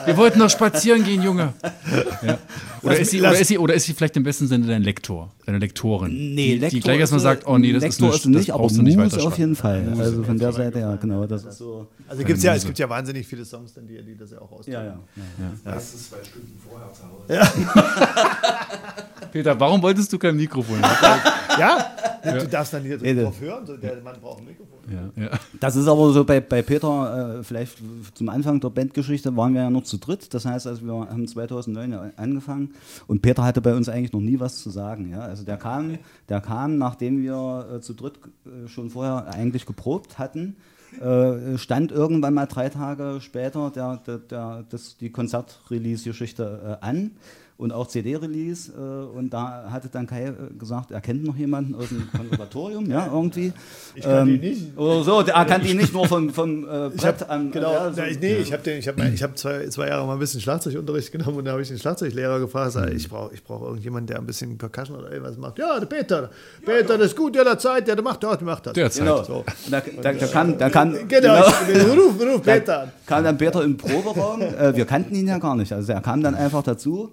[0.07, 1.55] Wir wollten noch spazieren gehen, Junge.
[2.23, 2.39] Ja.
[2.83, 5.33] Oder, ist sie, oder, ist sie, oder ist sie vielleicht im besten Sinne dein Lektor,
[5.45, 6.13] deine Lektorin?
[6.13, 8.63] Nee, die, Lektor die gleich erstmal sagt, oh nee, das Lektor ist nicht, das aber
[8.63, 9.83] brauchst du nicht Muse weiter auf jeden Fall.
[9.99, 11.27] Also von der Seite, ja, genau.
[11.27, 11.87] Das ist so.
[12.07, 14.53] Also gibt's ja, es gibt ja wahnsinnig viele Songs, dann, die, die das ja auch
[14.53, 14.73] ausdrücken.
[14.73, 15.01] Ja, ja.
[15.65, 18.67] Meistens zwei Stunden vorher zu Hause.
[19.33, 20.79] Peter, warum wolltest du kein Mikrofon?
[21.59, 21.91] Ja?
[22.23, 24.36] Du darfst dann hier drauf hören, so, der Mann braucht.
[24.89, 25.31] Ja, ja.
[25.61, 27.79] Das ist aber so bei, bei Peter, äh, vielleicht
[28.15, 30.33] zum Anfang der Bandgeschichte waren wir ja noch zu dritt.
[30.33, 32.75] Das heißt, also wir haben 2009 ja angefangen
[33.07, 35.11] und Peter hatte bei uns eigentlich noch nie was zu sagen.
[35.11, 35.21] Ja?
[35.21, 40.19] Also der kam, der kam, nachdem wir äh, zu dritt äh, schon vorher eigentlich geprobt
[40.19, 40.57] hatten,
[41.01, 47.13] äh, stand irgendwann mal drei Tage später der, der, der, das, die Konzertrelease-Geschichte äh, an
[47.59, 48.73] und auch CD-Release.
[48.73, 52.91] Äh, und da hatte dann Kai äh, gesagt, er kennt noch jemanden aus dem Konservatorium,
[52.91, 53.53] ja, irgendwie.
[53.95, 54.77] Ich kannte Ähm, ihn nicht.
[54.79, 57.51] Oder so, der kannte ihn nicht nur vom, vom äh, Ich Brett hab, am.
[57.51, 60.07] genau, ja, so- na, ich, nee, ich habe ich hab, ich hab zwei, zwei Jahre
[60.07, 63.33] mal ein bisschen Schlagzeugunterricht genommen und da habe ich den Schlagzeuglehrer gefragt, sag, ich brauche
[63.33, 65.59] ich brauch irgendjemanden, der ein bisschen Percussion oder irgendwas macht.
[65.59, 66.29] Ja, der Peter,
[66.63, 68.75] Peter, das ist gut, der hat Zeit, der macht das, der macht das.
[68.75, 69.03] Der Zeit.
[69.03, 69.23] Genau.
[69.25, 69.45] So.
[69.71, 72.93] Da, da, da, kam, da kam, Genau, ich- ruf, ruf Peter an.
[73.07, 74.43] kam dann Peter im Proberaum.
[74.43, 75.73] Äh, wir kannten ihn ja gar nicht.
[75.73, 77.13] Also er kam dann einfach dazu.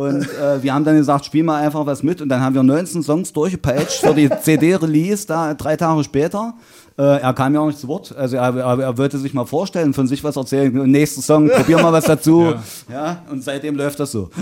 [0.00, 2.22] Und äh, wir haben dann gesagt, spiel mal einfach was mit.
[2.22, 6.54] Und dann haben wir 19 Songs durchgepeitscht für die CD-Release, da drei Tage später.
[6.96, 8.16] Äh, er kam ja auch nicht zu Wort.
[8.16, 10.72] Also er, er, er wollte sich mal vorstellen, von sich was erzählen.
[10.90, 12.54] Nächsten Song, probier mal was dazu.
[12.90, 13.22] Ja.
[13.30, 14.30] und seitdem läuft das so.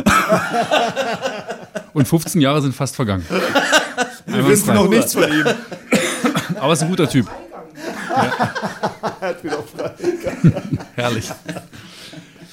[1.93, 3.27] Und 15 Jahre sind fast vergangen.
[4.27, 5.45] Wir wissen noch nichts von ihm.
[6.61, 7.29] Aber ist ein guter Typ.
[9.21, 9.91] Hat wieder frei.
[10.95, 11.29] Herrlich.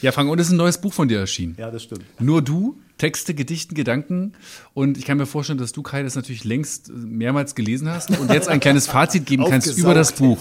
[0.05, 1.55] Ja, Frank, und es ist ein neues Buch von dir erschienen.
[1.57, 2.03] Ja, das stimmt.
[2.21, 4.33] Nur du, Texte, Gedichten, Gedanken.
[4.75, 8.31] Und ich kann mir vorstellen, dass du, Kai, das natürlich längst mehrmals gelesen hast und
[8.31, 10.37] jetzt ein kleines Fazit geben kannst über das Buch.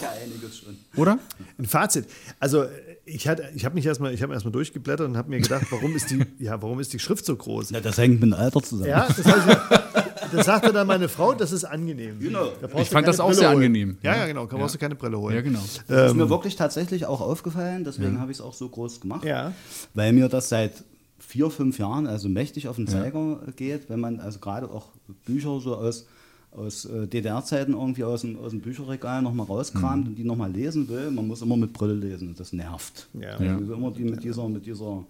[0.97, 1.19] Oder?
[1.59, 2.05] Ein Fazit.
[2.39, 2.67] Also
[3.07, 5.97] ich, hatte- ich habe mich erstmal, ich habe erstmal durchgeblättert und habe mir gedacht, warum
[5.97, 7.71] ist die, ja, warum ist die Schrift so groß?
[7.71, 8.91] Ja, das hängt mit dem Alter zusammen.
[8.91, 9.25] Ja, das, ich,
[10.35, 12.19] das sagte dann meine Frau, das ist angenehm.
[12.21, 12.49] Genau.
[12.77, 13.99] Ich fand das auch sehr angenehm.
[14.03, 14.47] Ja, ja, genau.
[14.47, 15.35] Da brauchst du keine Brille holen.
[15.35, 15.61] Ja, genau.
[15.89, 19.25] Das ist mir wirklich tatsächlich auch aufgefallen, deswegen habe ich es auch so groß gemacht.
[19.25, 19.53] Ja.
[19.95, 20.85] Weil mir das seit
[21.19, 24.89] vier, fünf Jahren also mächtig auf den Zeiger geht, wenn man also gerade auch
[25.25, 26.07] Bücher so aus,
[26.53, 30.89] aus äh, DDR-Zeiten irgendwie aus dem, aus dem Bücherregal nochmal rauskramt und die nochmal lesen
[30.89, 31.11] will.
[31.11, 33.09] Man muss immer mit Brille lesen und das nervt.
[33.15, 33.37] Ja.
[33.37, 35.05] Also immer die mit dieser, mit dieser,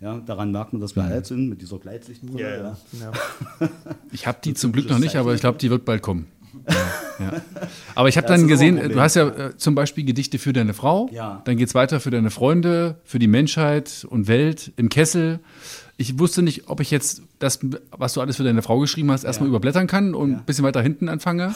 [0.00, 2.40] ja, daran merkt man, dass wir alt sind, mit dieser Gleitsichtbrille.
[2.42, 2.76] Ja, ja.
[3.00, 3.12] ja.
[3.60, 3.68] ja.
[4.12, 6.26] Ich habe die zum Glück noch nicht, aber ich glaube, die wird bald kommen.
[7.18, 7.42] Ja, ja.
[7.94, 10.72] Aber ich habe dann gesehen, ein du hast ja äh, zum Beispiel Gedichte für deine
[10.74, 11.42] Frau, Ja.
[11.44, 15.40] dann geht es weiter für deine Freunde, für die Menschheit und Welt im Kessel.
[15.96, 19.24] Ich wusste nicht, ob ich jetzt das, was du alles für deine Frau geschrieben hast,
[19.24, 21.54] erstmal überblättern kann und ein bisschen weiter hinten anfange.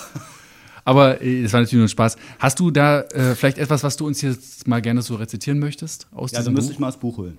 [0.85, 2.17] Aber äh, es war natürlich nur ein Spaß.
[2.39, 6.07] Hast du da äh, vielleicht etwas, was du uns jetzt mal gerne so rezitieren möchtest
[6.13, 6.75] aus Ja, dann diesem müsste Buch?
[6.75, 7.39] ich mal das Buch holen.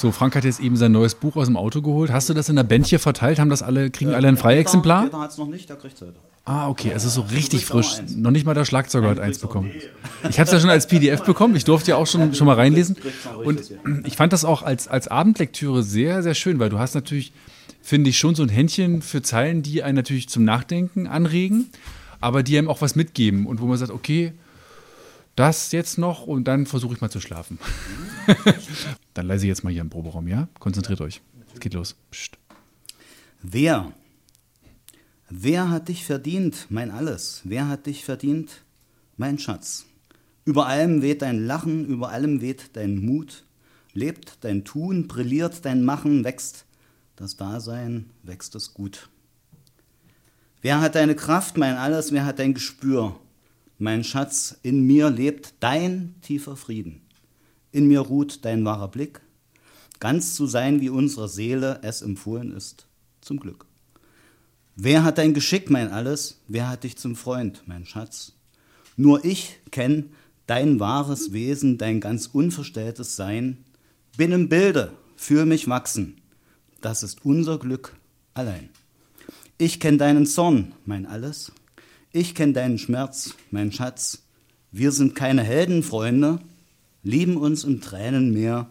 [0.00, 2.10] So, Frank hat jetzt eben sein neues Buch aus dem Auto geholt.
[2.10, 3.38] Hast du das in der Band hier verteilt?
[3.38, 5.04] Haben das alle, kriegen alle ein Freiexemplar?
[5.04, 6.14] Peter hat es noch nicht, der kriegt es heute.
[6.46, 8.00] Ah, okay, es ist so richtig frisch.
[8.16, 9.70] Noch nicht mal der Schlagzeuger hat eins bekommen.
[10.30, 11.54] Ich habe es ja schon als PDF bekommen.
[11.54, 12.96] Ich durfte ja auch schon, schon mal reinlesen.
[13.44, 13.60] Und
[14.04, 17.34] ich fand das auch als, als Abendlektüre sehr, sehr schön, weil du hast natürlich,
[17.82, 21.68] finde ich, schon so ein Händchen für Zeilen, die einen natürlich zum Nachdenken anregen,
[22.22, 24.32] aber die einem auch was mitgeben und wo man sagt, okay,
[25.36, 27.58] das jetzt noch und dann versuche ich mal zu schlafen.
[29.20, 30.48] Dann leise ich jetzt mal hier im Proberaum, ja?
[30.58, 31.20] Konzentriert euch.
[31.52, 31.94] Es geht los.
[32.10, 32.38] Psst.
[33.42, 33.92] Wer?
[35.28, 37.42] Wer hat dich verdient, mein Alles?
[37.44, 38.62] Wer hat dich verdient,
[39.18, 39.84] mein Schatz?
[40.46, 43.44] Über allem weht dein Lachen, über allem weht dein Mut,
[43.92, 46.64] lebt dein Tun, brilliert dein Machen, wächst
[47.16, 49.10] das Dasein, wächst es gut.
[50.62, 52.10] Wer hat deine Kraft, mein Alles?
[52.10, 53.20] Wer hat dein Gespür?
[53.78, 57.02] Mein Schatz, in mir lebt dein tiefer Frieden.
[57.72, 59.20] In mir ruht dein wahrer Blick,
[60.00, 62.86] ganz zu sein, wie unsere Seele es empfohlen ist,
[63.20, 63.66] zum Glück.
[64.76, 66.40] Wer hat dein Geschick, mein Alles?
[66.48, 68.32] Wer hat dich zum Freund, mein Schatz?
[68.96, 70.10] Nur ich kenn
[70.46, 73.64] dein wahres Wesen, dein ganz unverstelltes Sein.
[74.16, 76.20] Bin im Bilde, fühl mich wachsen.
[76.80, 77.96] Das ist unser Glück
[78.34, 78.70] allein.
[79.58, 81.52] Ich kenn deinen Zorn, mein Alles.
[82.10, 84.22] Ich kenn deinen Schmerz, mein Schatz.
[84.72, 86.40] Wir sind keine Heldenfreunde,
[87.02, 88.70] lieben uns im Tränenmeer,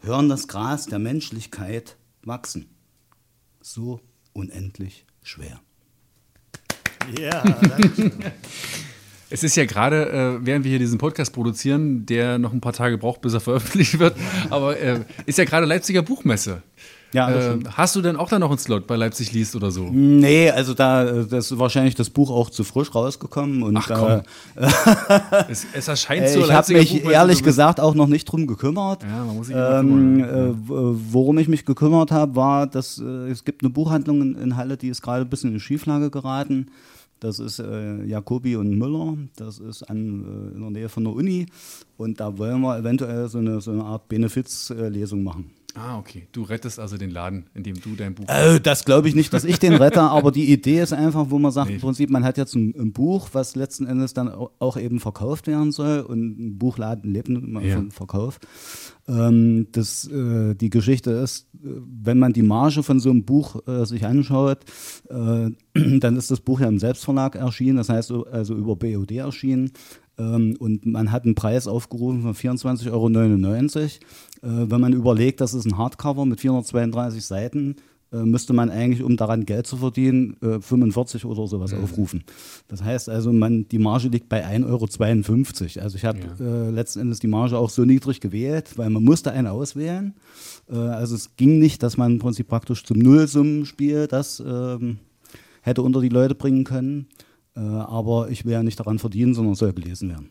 [0.00, 2.66] hören das Gras der Menschlichkeit wachsen.
[3.60, 4.00] So
[4.32, 5.60] unendlich schwer.
[7.18, 8.32] Ja, danke.
[9.30, 12.74] Es ist ja gerade, äh, während wir hier diesen Podcast produzieren, der noch ein paar
[12.74, 14.14] Tage braucht, bis er veröffentlicht wird,
[14.50, 16.62] aber äh, ist ja gerade Leipziger Buchmesse.
[17.14, 19.88] Ja, äh, hast du denn auch da noch einen Slot bei Leipzig liest oder so?
[19.90, 23.62] Nee, also da das ist wahrscheinlich das Buch auch zu frisch rausgekommen.
[23.62, 24.10] Und Ach, komm.
[24.10, 24.22] äh,
[25.48, 29.02] Es, es erscheint zur ich habe mich ehrlich gesagt auch noch nicht drum gekümmert.
[29.02, 33.44] Ja, man muss sich Ähm, äh, worum ich mich gekümmert habe, war, dass äh, es
[33.44, 36.68] gibt eine Buchhandlung in, in Halle, die ist gerade ein bisschen in Schieflage geraten.
[37.20, 39.16] Das ist äh, Jacobi und Müller.
[39.36, 41.46] Das ist an, äh, in der Nähe von der Uni.
[41.96, 45.50] Und da wollen wir eventuell so eine, so eine Art Benefiz-Lesung machen.
[45.74, 46.28] Ah, okay.
[46.32, 48.26] Du rettest also den Laden, indem du dein Buch.
[48.28, 51.38] Äh, das glaube ich nicht, dass ich den rette, aber die Idee ist einfach, wo
[51.38, 51.76] man sagt, Nee.
[51.76, 55.00] im Prinzip, man hat jetzt ein, ein Buch, was letzten Endes dann au- auch eben
[55.00, 57.76] verkauft werden soll und ein Buchladen lebt mal Ja.
[57.76, 58.38] vom Verkauf.
[59.08, 61.68] Ähm, das, äh, die Geschichte ist, äh,
[62.02, 64.58] wenn man die Marge von so einem Buch äh, sich anschaut,
[65.08, 65.50] äh,
[66.00, 69.70] dann ist das Buch ja im Selbstverlag erschienen, das heißt so- also über BOD erschienen.
[70.18, 73.08] Ähm, und man hat einen Preis aufgerufen von 24,99 Euro.
[74.42, 77.76] Äh, wenn man überlegt, das ist ein Hardcover mit 432 Seiten,
[78.12, 82.24] äh, müsste man eigentlich, um daran Geld zu verdienen, äh, 45 oder sowas aufrufen.
[82.68, 85.84] Das heißt also, man, die Marge liegt bei 1,52 Euro.
[85.84, 89.32] Also ich habe äh, letzten Endes die Marge auch so niedrig gewählt, weil man musste
[89.32, 90.14] eine auswählen.
[90.70, 94.98] Äh, also es ging nicht, dass man im Prinzip praktisch zum Nullsummenspiel das ähm,
[95.62, 97.06] hätte unter die Leute bringen können.
[97.56, 100.28] Äh, aber ich will ja nicht daran verdienen, sondern soll gelesen werden.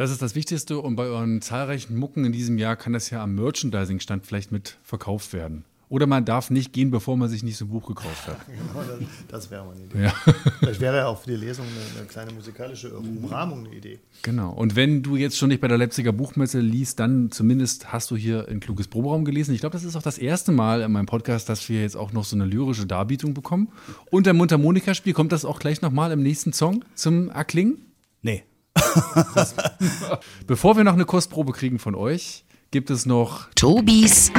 [0.00, 3.22] Das ist das Wichtigste und bei euren zahlreichen Mucken in diesem Jahr kann das ja
[3.22, 5.66] am Merchandising-Stand vielleicht mit verkauft werden.
[5.90, 8.38] Oder man darf nicht gehen, bevor man sich nicht so ein Buch gekauft hat.
[8.48, 10.04] Genau, das, das wäre mal eine Idee.
[10.04, 10.14] Ja,
[10.58, 13.98] Vielleicht wäre ja auch für die Lesung eine, eine kleine musikalische Umrahmung eine Idee.
[14.22, 14.50] genau.
[14.54, 18.16] Und wenn du jetzt schon nicht bei der Leipziger Buchmesse liest, dann zumindest hast du
[18.16, 19.52] hier ein kluges Proberaum gelesen.
[19.52, 22.14] Ich glaube, das ist auch das erste Mal in meinem Podcast, dass wir jetzt auch
[22.14, 23.68] noch so eine lyrische Darbietung bekommen.
[24.10, 27.84] Und der Mundharmonika-Spiel, kommt das auch gleich nochmal im nächsten Song zum Erklingen?
[28.22, 28.44] Nee.
[30.46, 34.30] Bevor wir noch eine Kostprobe kriegen von euch, gibt es noch Tobis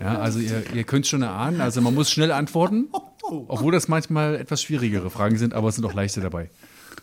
[0.00, 2.88] Ja, also ihr, ihr könnt schon erahnen, also man muss schnell antworten,
[3.48, 6.50] obwohl das manchmal etwas schwierigere Fragen sind, aber es sind auch leichte dabei.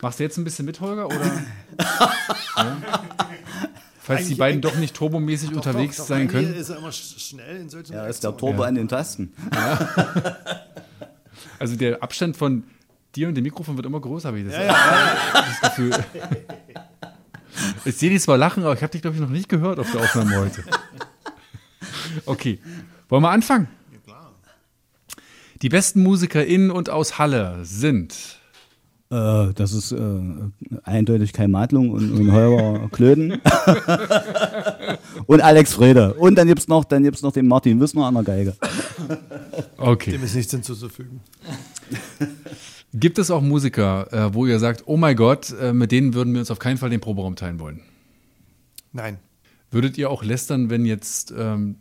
[0.02, 1.08] Machst du jetzt ein bisschen mit, Holger?
[1.08, 1.32] Oder?
[2.58, 2.78] Ja?
[4.02, 6.54] Falls die beiden doch nicht turbomäßig unterwegs Doch, doch, sein können.
[6.56, 8.36] ist er immer sch- schnell in solchen Ja, ist der.
[8.38, 9.34] Turbo an den Tasten.
[11.60, 12.64] Also der Abstand von
[13.16, 14.56] dir und dem Mikrofon wird immer größer, habe ich das,
[15.62, 15.92] das Gefühl.
[17.86, 19.92] Ich sehe dich zwar lachen, aber ich habe dich, glaube ich, noch nicht gehört auf
[19.92, 20.64] der Aufnahme heute.
[22.26, 22.60] Okay,
[23.10, 23.68] wollen wir anfangen?
[25.62, 28.14] Die besten Musiker in und aus Halle sind
[29.10, 30.20] Äh, das ist äh,
[30.84, 33.42] eindeutig Kai Madlung und, und Holger Klöden.
[35.28, 36.14] und Alex Frede.
[36.16, 38.54] Und dann gibt's noch, dann gibt's noch den Martin Wissner an der Geige.
[39.78, 40.12] Okay.
[40.12, 41.22] Dem ist nichts hinzuzufügen.
[42.94, 46.34] Gibt es auch Musiker, äh, wo ihr sagt, oh mein Gott, äh, mit denen würden
[46.34, 47.82] wir uns auf keinen Fall den Proberaum teilen wollen?
[48.94, 49.20] Nein.
[49.72, 51.76] Würdet ihr auch lästern, wenn jetzt ähm,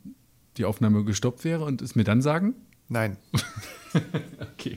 [0.56, 2.54] die Aufnahme gestoppt wäre und es mir dann sagen?
[2.88, 3.16] Nein.
[4.58, 4.76] Okay.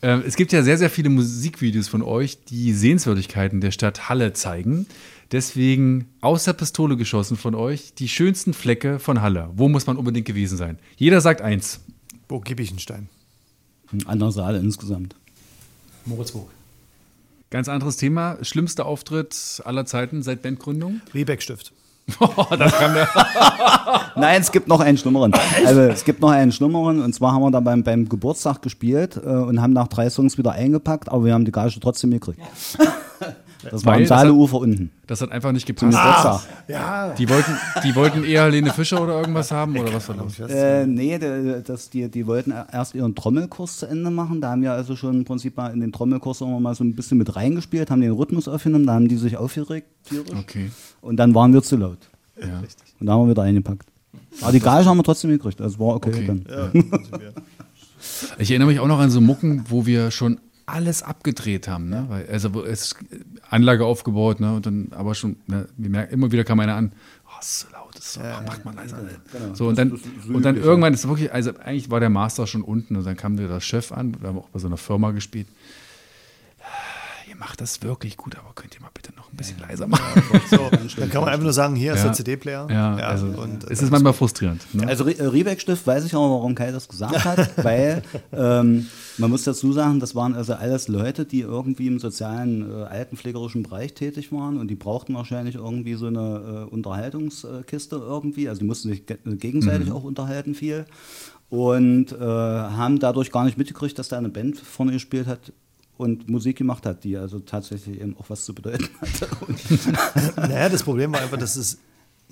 [0.00, 4.32] Ähm, es gibt ja sehr, sehr viele Musikvideos von euch, die Sehenswürdigkeiten der Stadt Halle
[4.32, 4.86] zeigen.
[5.30, 9.50] Deswegen aus der Pistole geschossen von euch die schönsten Flecke von Halle.
[9.54, 10.78] Wo muss man unbedingt gewesen sein?
[10.96, 11.80] Jeder sagt eins.
[12.26, 13.08] Burg Giebichenstein.
[14.06, 15.14] An der Saale insgesamt.
[16.06, 16.48] Moritzburg.
[17.50, 18.38] Ganz anderes Thema.
[18.42, 21.02] Schlimmster Auftritt aller Zeiten seit Bandgründung?
[22.18, 23.08] Kann der.
[24.16, 25.32] Nein, es gibt noch einen schlimmeren.
[25.64, 29.16] Also es gibt noch einen schlimmeren und zwar haben wir da beim, beim Geburtstag gespielt
[29.16, 32.40] äh, und haben nach drei Songs wieder eingepackt, aber wir haben die Gage trotzdem gekriegt.
[33.70, 34.90] Das war am das Saaleufer unten.
[35.06, 35.96] Das hat einfach nicht gepasst.
[35.96, 36.40] Geburtstag.
[36.68, 37.14] Ja.
[37.14, 37.52] Die wollten,
[37.84, 40.38] die wollten eher Helene Fischer oder irgendwas haben oder was war los?
[40.38, 41.18] Äh, nee,
[41.64, 44.40] das, die, die wollten erst ihren Trommelkurs zu Ende machen.
[44.40, 46.94] Da haben wir also schon im Prinzip mal in den Trommelkurs immer mal so ein
[46.94, 50.38] bisschen mit reingespielt, haben den Rhythmus aufgenommen, da haben die sich aufgeregt, tierisch.
[50.38, 50.70] Okay.
[51.00, 51.98] Und dann waren wir zu laut.
[52.40, 52.62] Ja.
[53.00, 53.86] Und da haben wir wieder eingepackt.
[54.40, 55.60] Aber die Gage haben wir trotzdem gekriegt.
[55.60, 56.10] Also war okay.
[56.10, 56.26] Okay.
[56.26, 56.44] Dann.
[56.48, 57.32] Ja.
[58.38, 62.06] Ich erinnere mich auch noch an so Mucken, wo wir schon alles abgedreht haben, ne?
[62.08, 62.96] Weil, also es
[63.48, 64.54] Anlage aufgebaut, ne?
[64.54, 65.68] Und dann aber schon, ne?
[65.76, 66.92] wir merken, immer wieder kam einer an,
[67.26, 68.98] oh, ist so laut, ist so, oh, macht mal leiser.
[69.54, 69.98] So, und dann,
[70.32, 73.36] und dann irgendwann ist wirklich, also eigentlich war der Master schon unten und dann kam
[73.36, 75.48] der Chef an, wir haben auch bei so einer Firma gespielt.
[77.28, 78.90] Ihr macht das wirklich gut, aber könnt ihr mal
[79.32, 80.22] ein bisschen leiser machen?
[80.50, 80.68] So,
[80.98, 82.04] dann kann man einfach nur sagen, hier ist Ja.
[82.06, 82.66] der CD-Player.
[82.70, 84.62] Ja, also und, es ist manchmal frustrierend.
[84.74, 84.86] Ne?
[84.86, 88.02] Also Rie- äh, Riebeck-Stift weiß ich auch, warum Kai das gesagt hat, weil
[88.32, 88.86] ähm,
[89.18, 93.62] man muss dazu sagen, das waren also alles Leute, die irgendwie im sozialen, äh, altenpflegerischen
[93.62, 98.66] Bereich tätig waren und die brauchten wahrscheinlich irgendwie so eine äh, Unterhaltungskiste irgendwie, also die
[98.66, 100.84] mussten sich ge gegenseitig auch unterhalten viel
[101.48, 105.52] und äh, haben dadurch gar nicht mitgekriegt, dass da eine Band vorne gespielt hat
[106.02, 109.28] und Musik gemacht hat, die also tatsächlich eben auch was zu bedeuten hatte.
[109.46, 111.78] Und naja, das Problem war einfach, dass es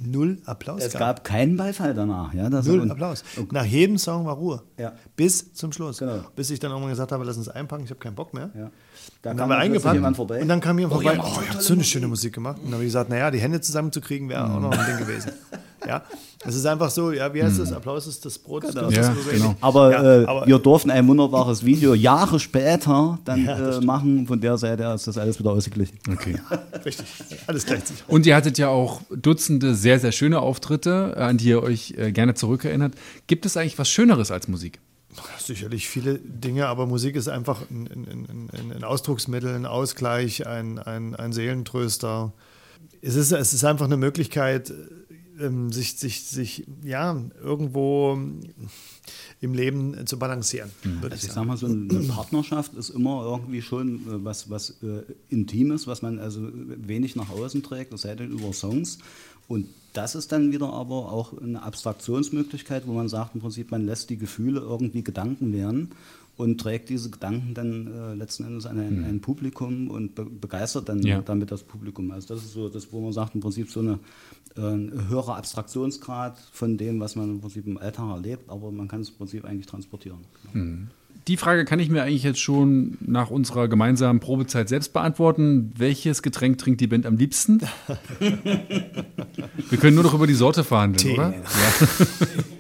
[0.03, 2.33] null Applaus Es gab keinen Beifall danach.
[2.33, 3.23] Ja, Null und- Applaus.
[3.53, 4.62] Nach jedem Song war Ruhe.
[4.79, 4.95] Ja.
[5.14, 5.99] Bis zum Schluss.
[5.99, 6.21] Genau.
[6.37, 8.51] Bis ich dann irgendwann gesagt habe, lass uns einpacken, ich habe keinen Bock mehr.
[8.55, 8.71] Ja.
[9.23, 10.41] Da Dann kam haben wir dann eingepackt jemand vorbei.
[10.41, 11.16] und dann kam jemand Oh, vorbei.
[11.16, 12.57] ihr Oh, so ihr habt so eine schöne Musik gemacht.
[12.59, 15.33] Und dann habe ich gesagt, naja, die Hände zusammenzukriegen wäre auch noch ein Ding gewesen.
[15.91, 16.05] Ja,
[16.47, 17.72] es ist einfach so, ja, wie heißt das?
[17.72, 18.62] Applaus ist das Brot.
[18.62, 19.57] des Künstlers Ja, oder so genau.
[19.61, 23.84] Aber, Ja, äh, aber- wir durften ein wunderbares Video Jahre später dann Ja, das äh,
[23.84, 24.26] machen.
[24.28, 25.99] Von der Seite ist das alles wieder ausgeglichen.
[26.09, 26.36] Okay.
[26.84, 27.07] Richtig,
[27.49, 27.97] alles gleicht sich.
[28.07, 32.12] Und ihr hattet ja auch Dutzende sehr, sehr schöne Auftritte, an die ihr euch äh,
[32.12, 32.95] gerne zurückerinnert.
[33.26, 34.78] Gibt es eigentlich was Schöneres als Musik?
[35.38, 40.78] Sicherlich viele Dinge, aber Musik ist einfach ein, ein, ein, ein Ausdrucksmittel, ein Ausgleich, ein,
[40.78, 42.32] ein, ein Seelentröster.
[43.03, 44.72] Es ist, es ist einfach eine Möglichkeit,
[45.41, 48.18] ähm, sich, sich, sich ja, irgendwo
[49.41, 51.34] im Leben zu balancieren, ich Also ich sagen.
[51.34, 56.03] sag mal, so eine Partnerschaft ist immer irgendwie schon äh, was, was äh, Intimes, was
[56.03, 58.99] man also wenig nach außen trägt, sei denn über Songs.
[59.49, 63.84] Und das ist dann wieder aber auch eine Abstraktionsmöglichkeit, wo man sagt, im Prinzip, man
[63.84, 65.91] lässt die Gefühle irgendwie Gedanken werden
[66.41, 70.88] und trägt diese Gedanken dann äh, letzten Endes an ein, ein Publikum und be begeistert
[70.88, 71.20] dann Ja.
[71.20, 72.11] damit das Publikum.
[72.11, 73.99] Also das ist so das, wo man sagt, im Prinzip so eine
[74.57, 78.88] äh, ein höherer Abstraktionsgrad von dem, was man im Prinzip im Alltag erlebt, aber man
[78.88, 80.18] kann es im Prinzip eigentlich transportieren.
[81.28, 85.72] Die Frage kann ich mir eigentlich jetzt schon nach unserer gemeinsamen Probezeit selbst beantworten.
[85.76, 87.61] Welches Getränk trinkt die Band am liebsten?
[88.18, 91.14] Wir können nur noch über die Sorte verhandeln, Tee.
[91.14, 91.34] oder?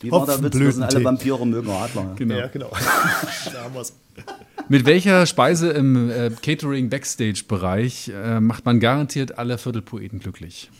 [0.00, 0.54] Wie war der Witz?
[0.54, 1.04] Sind alle.
[1.04, 2.12] Vampire mögen Radler.
[2.16, 2.36] Genau.
[2.36, 2.70] Ja, genau.
[3.52, 3.92] da haben wir's.
[4.68, 10.70] Mit welcher Speise im äh, Catering-Backstage-Bereich äh, macht man garantiert alle Viertelpoeten glücklich?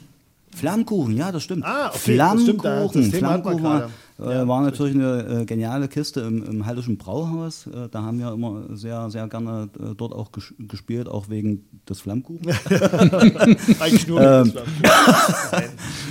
[0.55, 1.65] Flammkuchen, ja, das stimmt.
[1.65, 3.83] Ah, okay, das stimmt, da- das Flammkuchen,
[4.19, 7.67] Flammkuchen äh, war natürlich eine äh, geniale Kiste im, im Hallischen Brauhaus.
[7.69, 11.65] Äh, da haben wir immer sehr, sehr gerne äh, dort auch ges gespielt, auch wegen
[11.89, 12.57] des Flammkuchens.
[13.81, 14.53] Eigentlich nur Ähm,
[14.83, 15.63] das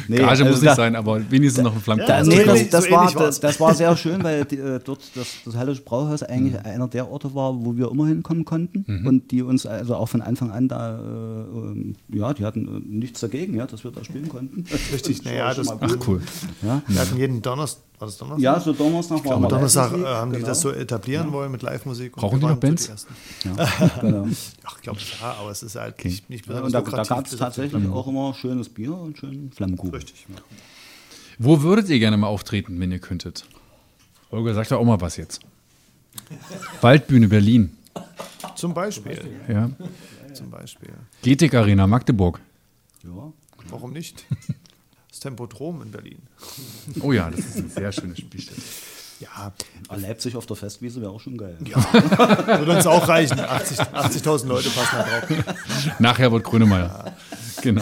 [0.08, 2.24] Nee, Gage also muss da- nicht sein, aber wenigstens noch ein Da, Flammkuchen.
[2.26, 5.02] so nee, das, das, so war, das, das war sehr schön, weil die, äh, dort
[5.16, 6.60] das, das Hallische Brauhaus eigentlich Mhm.
[6.64, 10.22] einer der Orte war, wo wir immer hinkommen konnten und die uns also auch von
[10.22, 14.30] Anfang an da, äh, ähm, ja, die hatten nichts dagegen, ja, dass wir da spielen
[14.30, 14.64] konnten.
[14.94, 16.22] Richtig, naja, das- mal Ach cool.
[16.62, 18.44] Ja, Wir hatten jeden Donnerstag, war das Donnerstag?
[18.44, 20.48] ja so Donnerstag war mal Donnerstag äh, Live-Musik, haben die genau.
[20.48, 22.14] das so etablieren wollen mit Live-Musik.
[22.14, 23.08] Brauchen wir die noch Bands?
[23.44, 24.28] Ja, genau.
[24.64, 27.16] Ach, ich glaube, ja, aber es ist halt nicht, nicht Ja, besonders und da, da
[27.16, 29.96] gab es tatsächlich auch immer schönes Bier und schönen Flammkuchen.
[29.96, 30.28] Richtig.
[31.40, 33.46] Wo würdet ihr gerne mal auftreten, wenn ihr könntet?
[34.30, 35.42] Olga, sagt doch auch mal was jetzt.
[36.82, 37.78] Waldbühne Berlin.
[38.56, 39.40] Zum Beispiel.
[39.48, 39.70] Ja.
[40.34, 40.90] Zum Beispiel.
[41.24, 42.40] Getik Arena Magdeburg.
[43.04, 43.32] Ja.
[43.70, 44.26] Warum nicht?
[45.18, 46.20] Das Tempodrom in Berlin.
[47.02, 48.62] Oh ja, das ist eine sehr schöne Spielstätte.
[49.20, 49.52] Ja,
[49.88, 51.58] Aber Leipzig auf der Festwiese wäre auch schon geil.
[51.60, 53.40] würde uns auch reichen.
[53.40, 55.56] 80 80.000 Leute passen da drauf.
[56.00, 57.16] Nachher wird Grönemeyer.
[57.64, 57.82] Genau.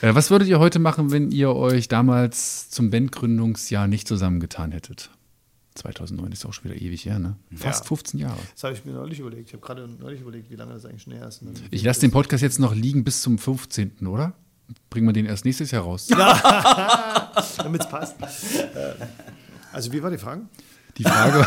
[0.00, 5.10] Äh, was würdet ihr heute machen, wenn ihr euch damals zum Bandgründungsjahr nicht zusammengetan hättet?
[5.74, 7.34] 2009 ist auch schon wieder ewig her, ne?
[7.56, 7.88] Fast Ja.
[7.88, 8.38] 15 Jahre.
[8.54, 9.48] Das habe ich mir neulich überlegt.
[9.48, 11.42] Ich habe gerade neulich überlegt, wie lange das eigentlich schon her ist.
[11.42, 14.34] Dann- Ich lasse den Podcast jetzt noch liegen bis zum 15., oder?
[14.90, 16.06] Bringen wir den erst nächstes Jahr raus.
[17.58, 18.16] Damit es passt.
[18.20, 18.94] Äh,
[19.72, 20.42] Also, wie war die Frage?
[20.96, 21.46] Die Frage,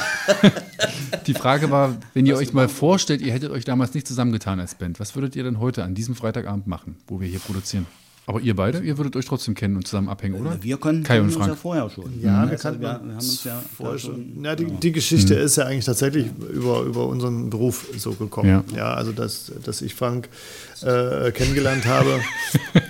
[1.27, 4.75] die Frage war, wenn ihr euch mal vorstellt, ihr hättet euch damals nicht zusammengetan als
[4.75, 7.85] Band, was würdet ihr denn heute an diesem Freitagabend machen, wo wir hier produzieren?
[8.27, 10.61] Aber ihr beide, ihr würdet euch trotzdem kennen und zusammen abhängen, oder?
[10.61, 11.57] Wir konnten Kai und uns ja Frank.
[11.57, 12.21] vorher schon.
[12.21, 14.43] Ja, wir also kannten wir, wir uns haben uns ja Vorher schon.
[14.43, 18.49] Ja, die, die Geschichte ist ja eigentlich tatsächlich über, über unseren Beruf so gekommen.
[18.49, 18.77] Ja.
[18.77, 20.29] Ja, also dass, dass ich Frank
[20.83, 22.19] äh, kennengelernt habe.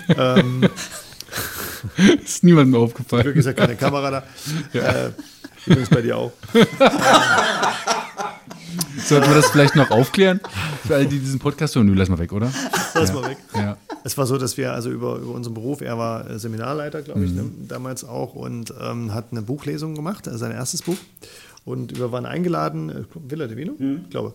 [0.17, 0.69] ähm,
[2.23, 3.35] Ist niemandem Glück aufgefallen.
[3.35, 4.23] ist ja keine Kamera da.
[4.73, 5.11] Äh,
[5.65, 6.31] übrigens bei dir auch.
[9.05, 10.39] Sollten wir das vielleicht noch aufklären?
[10.87, 12.51] Für alle, die diesen Podcast hören, lass mal weg, oder?
[12.95, 13.37] Lass mal weg.
[13.53, 13.77] Ja.
[14.03, 17.23] Es war so, dass wir also über, über unseren Beruf, er war äh, Seminarleiter, glaube
[17.23, 20.97] ich, ne, damals auch und ähm, hat eine Buchlesung gemacht, also sein erstes Buch.
[21.63, 23.73] Und wir waren eingeladen, äh, Villa de Vino,
[24.03, 24.33] ich glaube.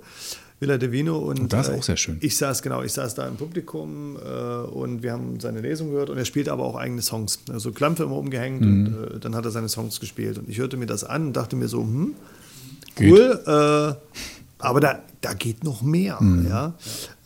[0.59, 2.17] Villa de Vino und, Und das ist äh, auch sehr schön.
[2.21, 4.29] Ich saß genau, ich saß da im Publikum äh,
[4.69, 7.41] und wir haben seine Lesung gehört und er spielte aber auch eigene Songs.
[7.51, 10.79] Also Klampfe immer umgehängt und äh, dann hat er seine Songs gespielt und ich hörte
[10.79, 12.15] mir das an und dachte mir so, hm,
[13.01, 13.99] cool,
[14.59, 16.19] aber da, da geht noch mehr.
[16.49, 16.75] Ja?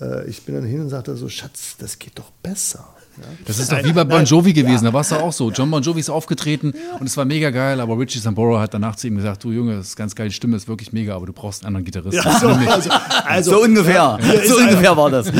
[0.00, 2.88] Äh, ich bin dann hin und sagte so, Schatz, das geht doch besser.
[3.16, 3.24] Ja?
[3.46, 5.50] Das ist doch wie bei Bon Jovi gewesen, da war es doch auch so.
[5.50, 8.96] John Bon Jovi ist aufgetreten und es war mega geil, aber Richie Sambora hat danach
[8.96, 11.26] zu ihm gesagt, du Junge, das ist ganz geil, die Stimme ist wirklich mega, aber
[11.26, 12.24] du brauchst einen anderen Gitarristen.
[12.24, 12.90] Ja, so, also,
[13.24, 14.18] also, So ungefähr.
[14.46, 14.68] So einer.
[14.68, 15.30] ungefähr war das.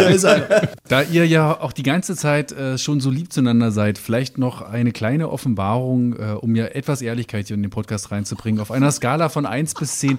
[0.89, 4.63] Da ihr ja auch die ganze Zeit äh, schon so lieb zueinander seid, vielleicht noch
[4.63, 8.61] eine kleine Offenbarung, äh, um ja etwas Ehrlichkeit hier in den Podcast reinzubringen.
[8.61, 10.19] Auf einer Skala von 1 bis 10,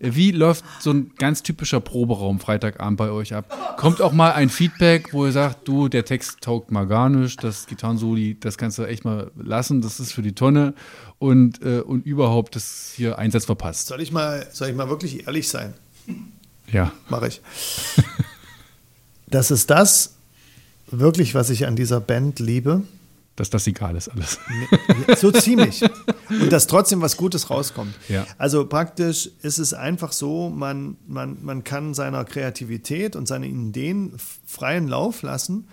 [0.00, 3.76] Wie läuft so ein ganz typischer Proberaum Freitagabend bei euch ab?
[3.76, 7.42] Kommt auch mal ein Feedback, wo ihr sagt, du, der Text taugt mal gar nicht,
[7.42, 10.74] das Gitarrensoli, das kannst du echt mal lassen, das ist für die Tonne
[11.18, 13.88] und, äh, und überhaupt das hier Einsatz verpasst.
[13.88, 15.74] Soll ich mal, soll ich mal wirklich ehrlich sein?
[16.70, 16.92] Ja.
[17.08, 17.40] Mache ich.
[19.26, 20.14] das ist das
[20.90, 22.82] wirklich, was ich an dieser Band liebe.
[23.38, 24.38] Dass das egal ist alles.
[25.16, 25.80] So ziemlich.
[26.28, 27.94] Und dass trotzdem was Gutes rauskommt.
[28.08, 28.26] Ja.
[28.36, 34.14] Also praktisch ist es einfach so, man, man, man kann seiner Kreativität und seine Ideen
[34.44, 35.68] freien Lauf lassen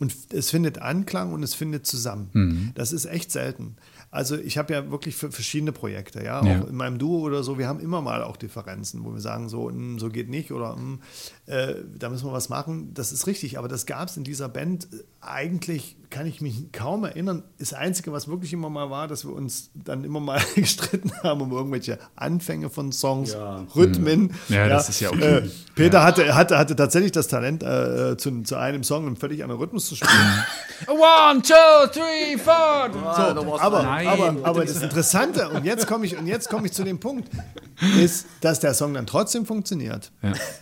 [0.00, 2.30] und es findet Anklang und es findet zusammen.
[2.32, 2.72] Mhm.
[2.74, 3.76] Das ist echt selten.
[4.10, 6.62] Also ich habe ja wirklich für verschiedene Projekte, ja, Ja.
[6.62, 9.48] auch in meinem Duo oder so, wir haben immer mal auch Differenzen, wo wir sagen,
[9.48, 11.00] so, hm, so geht nicht oder hm,
[11.46, 12.94] äh, da müssen wir was machen.
[12.94, 14.86] Das ist richtig, aber das gab es in dieser Band
[15.20, 17.42] eigentlich, kann ich mich kaum erinnern.
[17.58, 21.40] Das Einzige, was wirklich immer mal war, dass wir uns dann immer mal gestritten haben
[21.40, 23.36] um irgendwelche Anfänge von Songs,
[23.74, 24.32] Rhythmen.
[24.48, 25.38] Ja, das ist ja okay.
[25.38, 29.42] Äh, Peter hatte, hatte, hatte tatsächlich das Talent, äh, zu, zu einem Song einen völlig
[29.42, 30.44] anderen Rhythmus zu spielen.
[30.86, 31.54] One, two,
[31.92, 32.90] three, four.
[32.92, 34.06] So, aber, Nein.
[34.06, 37.28] aber, aber das Interessante, und jetzt komme ich, und jetzt komme ich zu dem Punkt,
[37.98, 40.12] ist, dass der Song dann trotzdem funktioniert.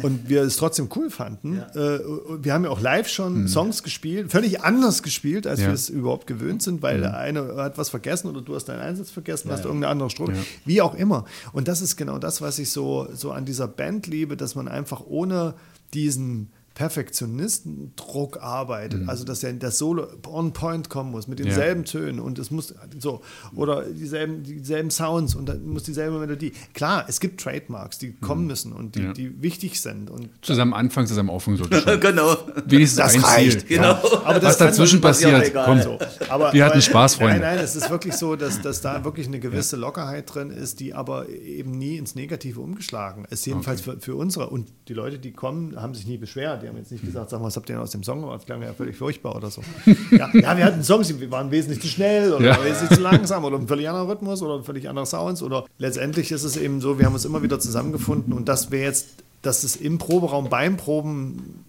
[0.03, 1.59] Und wir es trotzdem cool fanden.
[1.75, 1.99] Äh,
[2.43, 5.67] wir haben ja auch live schon Songs gespielt, völlig anders gespielt, als Ja.
[5.69, 8.81] wir es überhaupt gewöhnt sind, weil der eine hat was vergessen oder du hast deinen
[8.81, 10.35] Einsatz vergessen, hast irgendeine andere Strophe,
[10.65, 11.25] wie auch immer.
[11.53, 14.69] Und das ist genau das, was ich so, so an dieser Band liebe, dass man
[14.69, 15.55] einfach ohne
[15.95, 22.21] diesen Perfektionistendruck arbeitet, also dass ja das Solo on point kommen muss mit denselben Tönen
[22.21, 23.21] und es muss so
[23.55, 26.53] oder dieselben, dieselben Sounds und dann muss dieselbe Melodie.
[26.75, 29.13] Klar, es gibt Trademarks, die kommen müssen und die, Ja.
[29.13, 32.01] die wichtig sind und Zusammen Anfang, zusammen Aufhören sollte schon.
[32.01, 32.37] genau.
[32.67, 33.77] Wenigstens Das ein reicht, Ziel.
[33.79, 33.93] genau.
[34.25, 35.83] aber Was das kann dazwischen passiert, kommt.
[35.83, 35.99] so.
[36.29, 37.41] Aber, Wir hatten aber- Spaß, Freunde.
[37.41, 40.81] Nein, nein, es ist wirklich so, dass, dass da wirklich eine gewisse Lockerheit drin ist,
[40.81, 43.47] die aber eben nie ins Negative umgeschlagen ist.
[43.47, 44.49] Jedenfalls für, für unsere.
[44.51, 46.62] Und die Leute, die kommen, haben sich nie beschwert.
[46.63, 48.39] Die haben jetzt nicht gesagt, sag mal, was habt ihr denn aus dem Song gemacht?
[48.39, 49.63] Das klang ja völlig furchtbar oder so.
[50.11, 52.65] Ja, ja wir hatten Songs, die waren wesentlich zu schnell oder Ja.
[52.65, 55.43] wesentlich zu langsam oder ein völlig anderer Rhythmus oder ein völlig anderer Sounds.
[55.43, 58.81] Oder letztendlich ist es eben so, wir haben uns immer wieder zusammengefunden und dass wir
[58.81, 59.09] jetzt,
[59.43, 61.65] dass es im Proberaum beim Proben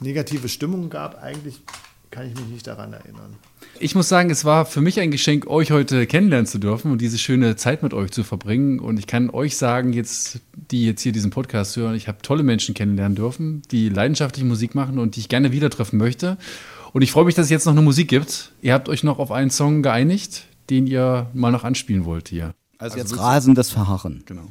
[0.00, 1.60] negative Stimmung gab, eigentlich
[2.10, 3.36] kann ich mich nicht daran erinnern.
[3.78, 7.00] Ich muss sagen, es war für mich ein Geschenk, euch heute kennenlernen zu dürfen und
[7.00, 8.78] diese schöne Zeit mit euch zu verbringen.
[8.78, 12.42] Und ich kann euch sagen, jetzt, die jetzt hier diesen Podcast hören, ich habe tolle
[12.42, 16.36] Menschen kennenlernen dürfen, die leidenschaftlich Musik machen und die ich gerne wieder treffen möchte.
[16.92, 18.52] Und ich freue mich, dass es jetzt noch eine Musik gibt.
[18.60, 22.54] Ihr habt euch noch auf einen Song geeinigt, den ihr mal noch anspielen wollt hier.
[22.78, 24.22] Also jetzt rasendes Verharren.
[24.26, 24.48] Genau.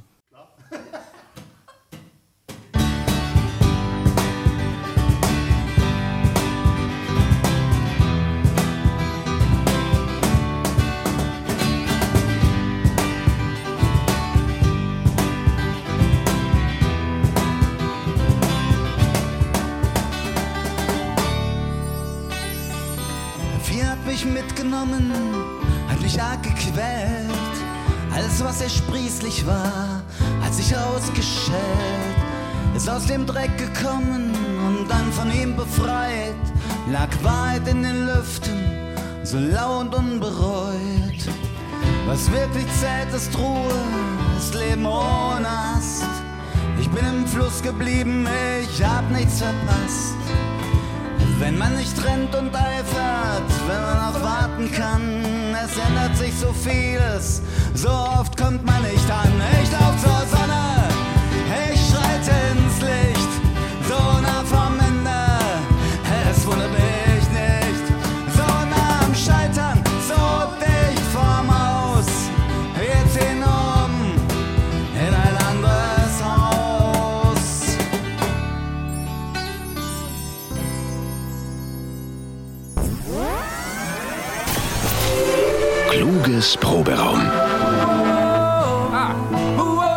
[29.45, 30.01] War,
[30.41, 31.55] hat sich ausgeschält.
[32.75, 34.33] Ist aus dem Dreck gekommen
[34.67, 36.35] und dann von ihm befreit.
[36.91, 38.59] Lag weit in den Lüften,
[39.23, 41.21] so lau und unbereut.
[42.07, 43.73] Was wirklich zählt, ist Ruhe,
[44.37, 46.03] ist Leben ohne Ast.
[46.79, 48.27] Ich bin im Fluss geblieben,
[48.63, 50.15] ich hab nichts verpasst.
[51.39, 55.40] Wenn man nicht rennt und eifert, wenn man auch warten kann,
[55.71, 57.41] es ändert sich so vieles,
[57.73, 59.31] so oft kommt man nicht an.
[59.63, 60.10] Ich lauf
[86.41, 87.21] Kluges Proberaum.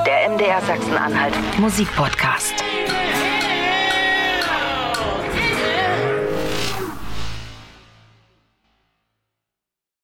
[0.05, 2.64] Der MDR Sachsen-Anhalt Musikpodcast.